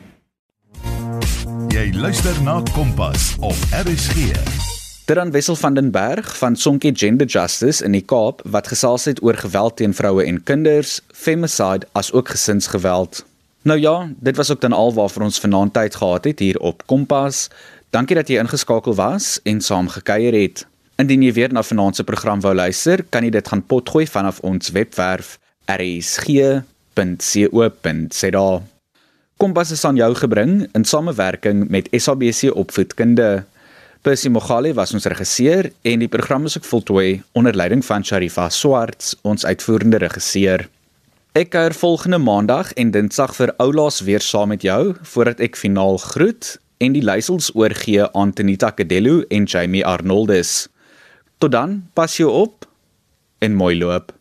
Jy 1.69 1.93
luister 1.93 2.43
na 2.43 2.63
Kompas 2.73 3.37
op 3.41 3.57
RSG. 3.85 4.70
Dit 5.11 5.19
dan 5.19 5.31
Wessel 5.31 5.57
van 5.57 5.75
den 5.75 5.91
Berg 5.91 6.39
van 6.39 6.57
Sonke 6.57 6.91
Gender 6.95 7.27
Justice 7.27 7.85
in 7.85 7.93
die 7.93 8.05
Kaap 8.07 8.43
wat 8.47 8.69
gesels 8.71 9.05
het 9.11 9.23
oor 9.23 9.35
geweld 9.35 9.77
teen 9.77 9.95
vroue 9.95 10.23
en 10.23 10.43
kinders, 10.43 11.01
femicide 11.11 11.87
as 11.99 12.13
ook 12.13 12.29
gesinsgeweld. 12.29 13.27
Nou 13.63 13.81
ja, 13.81 14.11
dit 14.21 14.37
was 14.37 14.51
ook 14.51 14.61
dan 14.61 14.73
al 14.73 14.95
waarvoor 14.95 15.23
ons 15.23 15.41
vanaand 15.41 15.73
tyd 15.75 15.95
gehad 15.95 16.25
het 16.25 16.39
hier 16.39 16.59
op 16.59 16.87
Kompas. 16.87 17.49
Dankie 17.91 18.17
dat 18.17 18.29
jy 18.29 18.39
ingeskakel 18.39 18.95
was 18.95 19.41
en 19.43 19.61
saam 19.61 19.89
gekuier 19.89 20.33
het. 20.43 20.67
Indien 20.95 21.23
jy 21.27 21.33
weer 21.33 21.53
na 21.53 21.63
vanaand 21.67 21.97
se 21.97 22.05
program 22.05 22.41
wou 22.41 22.55
luister, 22.55 23.03
kan 23.09 23.27
jy 23.27 23.31
dit 23.35 23.49
gaan 23.49 23.67
potgooi 23.67 24.07
vanaf 24.07 24.39
ons 24.47 24.71
webwerf 24.71 25.39
rsg.co.za. 25.67 26.63
Kompas 29.41 29.71
is 29.71 29.85
aan 29.85 29.97
jou 29.97 30.15
gebring 30.15 30.69
in 30.73 30.85
samewerking 30.85 31.67
met 31.69 31.89
SABC 31.91 32.55
Opvoedkunde. 32.55 33.45
Percy 34.01 34.31
Mogale 34.33 34.71
was 34.73 34.95
ons 34.97 35.05
regisseur 35.13 35.67
en 35.85 36.01
die 36.01 36.09
program 36.09 36.47
is 36.49 36.55
ook 36.57 36.65
voltooi 36.65 37.21
onder 37.37 37.53
leiding 37.53 37.83
van 37.85 38.05
Sharifa 38.05 38.47
Swarts, 38.49 39.13
ons 39.29 39.45
uitvoerende 39.45 39.99
regisseur. 40.01 40.65
Ek 41.37 41.51
kuier 41.53 41.77
volgende 41.77 42.17
maandag 42.17 42.71
en 42.81 42.95
dinsdag 42.95 43.35
vir 43.37 43.53
oulaas 43.61 44.01
weer 44.07 44.25
saam 44.25 44.55
met 44.55 44.65
jou 44.65 44.95
voordat 45.13 45.43
ek 45.45 45.61
finaal 45.61 46.01
groet 46.01 46.55
en 46.81 46.97
die 46.97 47.05
leiersels 47.05 47.51
oorgee 47.53 48.07
aan 48.17 48.33
Tenita 48.33 48.71
Kadello 48.73 49.21
en 49.29 49.45
Jamie 49.45 49.85
Arnoldus. 49.85 50.71
Tot 51.37 51.53
dan, 51.53 51.83
pas 51.93 52.17
jou 52.17 52.33
op 52.33 52.65
en 53.45 53.53
mooi 53.53 53.77
loop. 53.77 54.17